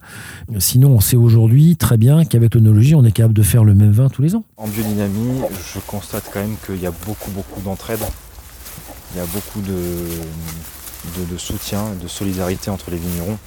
Sinon, 0.58 0.90
on 0.90 1.00
sait 1.00 1.16
aujourd'hui 1.16 1.78
très 1.78 1.98
bien 1.98 2.26
qu'avec 2.26 2.56
l'onologie, 2.56 2.96
on 2.96 3.04
est 3.06 3.12
capable 3.12 3.36
de 3.36 3.44
faire 3.44 3.64
le 3.64 3.76
même 3.76 3.92
vin 3.92 4.10
tous 4.10 4.24
les 4.24 4.36
ans. 4.36 4.44
En 4.58 4.68
biodynamie, 4.68 5.42
je 5.74 5.80
constate 5.82 6.30
quand 6.34 6.40
même 6.40 6.56
qu'il 6.66 6.82
y 6.82 6.88
a 6.88 6.94
beaucoup, 7.06 7.30
beaucoup 7.32 7.62
d'entraide. 7.62 8.00
Il 9.14 9.18
y 9.18 9.22
a 9.22 9.26
beaucoup 9.26 9.62
de, 9.62 11.38
soutien, 11.38 11.94
de 12.02 12.08
solidarité 12.08 12.70
entre 12.70 12.92
les 12.92 12.98
vignerons. 12.98 13.38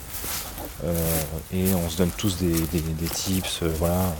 Euh, 0.83 0.95
et 1.53 1.75
on 1.75 1.91
se 1.91 1.99
donne 1.99 2.11
tous 2.17 2.39
des, 2.39 2.53
tips. 3.13 3.61
Euh. 3.63 3.71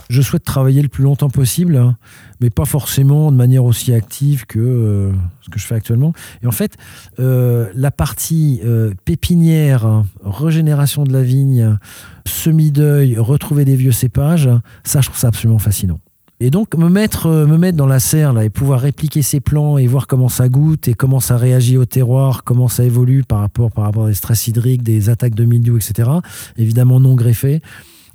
Je 0.09 0.21
souhaite 0.21 0.43
travailler 0.43 0.81
le 0.81 0.89
plus 0.89 1.03
longtemps 1.03 1.29
possible, 1.29 1.75
hein, 1.75 1.97
mais 2.39 2.49
pas 2.49 2.65
forcément 2.65 3.31
de 3.31 3.37
manière 3.37 3.65
aussi 3.65 3.93
active 3.93 4.45
que 4.45 4.59
euh, 4.59 5.11
ce 5.41 5.49
que 5.49 5.59
je 5.59 5.65
fais 5.65 5.75
actuellement. 5.75 6.13
Et 6.43 6.47
en 6.47 6.51
fait, 6.51 6.77
la 7.17 7.91
partie 7.91 8.61
pépinière, 9.05 10.03
régénération 10.23 11.03
de 11.03 11.13
la 11.13 11.23
vigne, 11.23 11.77
semi-deuil, 12.27 13.17
retrouver 13.17 13.65
des 13.65 13.75
vieux 13.75 13.91
cépages, 13.91 14.49
ça, 14.83 15.01
je 15.01 15.07
trouve 15.07 15.19
ça 15.19 15.29
absolument 15.29 15.59
fascinant. 15.59 15.99
Et 16.43 16.49
donc 16.49 16.75
me 16.75 16.89
mettre, 16.89 17.27
euh, 17.27 17.45
me 17.45 17.55
mettre 17.55 17.77
dans 17.77 17.85
la 17.85 17.99
serre 17.99 18.33
là, 18.33 18.43
et 18.43 18.49
pouvoir 18.49 18.81
répliquer 18.81 19.21
ces 19.21 19.39
plans 19.39 19.77
et 19.77 19.85
voir 19.85 20.07
comment 20.07 20.27
ça 20.27 20.49
goûte 20.49 20.87
et 20.87 20.95
comment 20.95 21.19
ça 21.19 21.37
réagit 21.37 21.77
au 21.77 21.85
terroir, 21.85 22.43
comment 22.43 22.67
ça 22.67 22.83
évolue 22.83 23.23
par 23.23 23.41
rapport, 23.41 23.71
par 23.71 23.83
rapport 23.83 24.05
à 24.05 24.07
des 24.07 24.15
stress 24.15 24.47
hydriques, 24.47 24.81
des 24.81 25.09
attaques 25.09 25.35
de 25.35 25.45
mildiou, 25.45 25.77
etc. 25.77 26.09
Évidemment 26.57 26.99
non 26.99 27.13
greffé. 27.13 27.61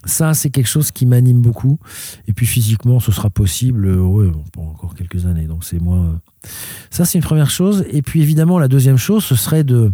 Ça, 0.06 0.34
c'est 0.34 0.50
quelque 0.50 0.66
chose 0.66 0.90
qui 0.90 1.06
m'anime 1.06 1.40
beaucoup. 1.40 1.78
Et 2.26 2.32
puis 2.32 2.46
physiquement, 2.46 2.98
ce 2.98 3.12
sera 3.12 3.30
possible 3.30 3.86
euh, 3.86 4.32
pour 4.52 4.64
encore 4.64 4.96
quelques 4.96 5.26
années. 5.26 5.46
Donc 5.46 5.62
c'est 5.62 5.80
moi. 5.80 5.98
Euh, 5.98 6.48
ça, 6.90 7.04
c'est 7.04 7.18
une 7.18 7.24
première 7.24 7.50
chose. 7.50 7.84
Et 7.92 8.02
puis 8.02 8.22
évidemment, 8.22 8.58
la 8.58 8.66
deuxième 8.66 8.98
chose, 8.98 9.22
ce 9.22 9.36
serait 9.36 9.62
de 9.62 9.92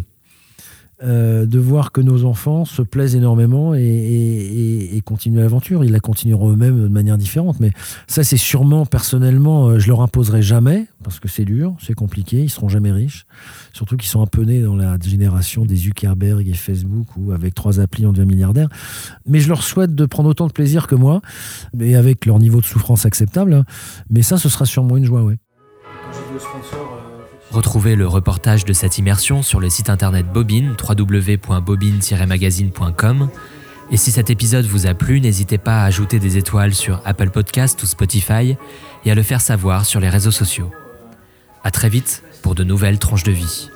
euh, 1.03 1.45
de 1.45 1.59
voir 1.59 1.91
que 1.91 1.99
nos 1.99 2.23
enfants 2.23 2.63
se 2.63 2.81
plaisent 2.81 3.15
énormément 3.15 3.73
et, 3.73 5.01
continuent 5.05 5.39
l'aventure. 5.39 5.83
Ils 5.83 5.91
la 5.91 5.99
continueront 5.99 6.51
eux-mêmes 6.51 6.81
de 6.81 6.87
manière 6.87 7.17
différente. 7.17 7.59
Mais 7.59 7.71
ça, 8.07 8.23
c'est 8.23 8.37
sûrement, 8.37 8.85
personnellement, 8.85 9.67
euh, 9.67 9.79
je 9.79 9.89
leur 9.89 10.01
imposerai 10.01 10.41
jamais, 10.41 10.87
parce 11.03 11.19
que 11.19 11.27
c'est 11.27 11.43
dur, 11.43 11.75
c'est 11.81 11.93
compliqué, 11.93 12.41
ils 12.41 12.49
seront 12.49 12.69
jamais 12.69 12.91
riches. 12.91 13.25
Surtout 13.73 13.97
qu'ils 13.97 14.09
sont 14.09 14.21
un 14.21 14.27
peu 14.27 14.43
nés 14.43 14.61
dans 14.61 14.77
la 14.77 14.97
génération 14.97 15.65
des 15.65 15.75
Zuckerberg 15.75 16.47
et 16.47 16.53
Facebook, 16.53 17.07
où 17.17 17.33
avec 17.33 17.53
trois 17.53 17.81
applis, 17.81 18.05
on 18.05 18.13
devient 18.13 18.27
milliardaire. 18.27 18.69
Mais 19.27 19.39
je 19.39 19.49
leur 19.49 19.63
souhaite 19.63 19.95
de 19.95 20.05
prendre 20.05 20.29
autant 20.29 20.47
de 20.47 20.53
plaisir 20.53 20.87
que 20.87 20.95
moi, 20.95 21.21
mais 21.73 21.95
avec 21.95 22.25
leur 22.25 22.39
niveau 22.39 22.61
de 22.61 22.65
souffrance 22.65 23.05
acceptable. 23.05 23.53
Hein. 23.53 23.65
Mais 24.09 24.21
ça, 24.21 24.37
ce 24.37 24.47
sera 24.47 24.65
sûrement 24.65 24.95
une 24.95 25.05
joie, 25.05 25.23
oui. 25.23 25.35
Retrouvez 27.53 27.95
le 27.95 28.07
reportage 28.07 28.65
de 28.65 28.73
cette 28.73 28.97
immersion 28.97 29.43
sur 29.43 29.59
le 29.59 29.69
site 29.69 29.91
internet 29.91 30.25
Bobine, 30.25 30.75
www.bobine-magazine.com. 30.81 33.29
Et 33.91 33.97
si 33.97 34.09
cet 34.09 34.31
épisode 34.31 34.65
vous 34.65 34.87
a 34.87 34.95
plu, 34.95 35.21
n'hésitez 35.21 35.59
pas 35.59 35.83
à 35.83 35.85
ajouter 35.85 36.17
des 36.17 36.39
étoiles 36.39 36.73
sur 36.73 36.99
Apple 37.05 37.29
Podcast 37.29 37.83
ou 37.83 37.85
Spotify 37.85 38.57
et 39.05 39.11
à 39.11 39.13
le 39.13 39.21
faire 39.21 39.39
savoir 39.39 39.85
sur 39.85 39.99
les 39.99 40.09
réseaux 40.09 40.31
sociaux. 40.31 40.71
À 41.63 41.69
très 41.69 41.89
vite 41.89 42.23
pour 42.41 42.55
de 42.55 42.63
nouvelles 42.63 42.97
tranches 42.97 43.21
de 43.21 43.31
vie. 43.31 43.69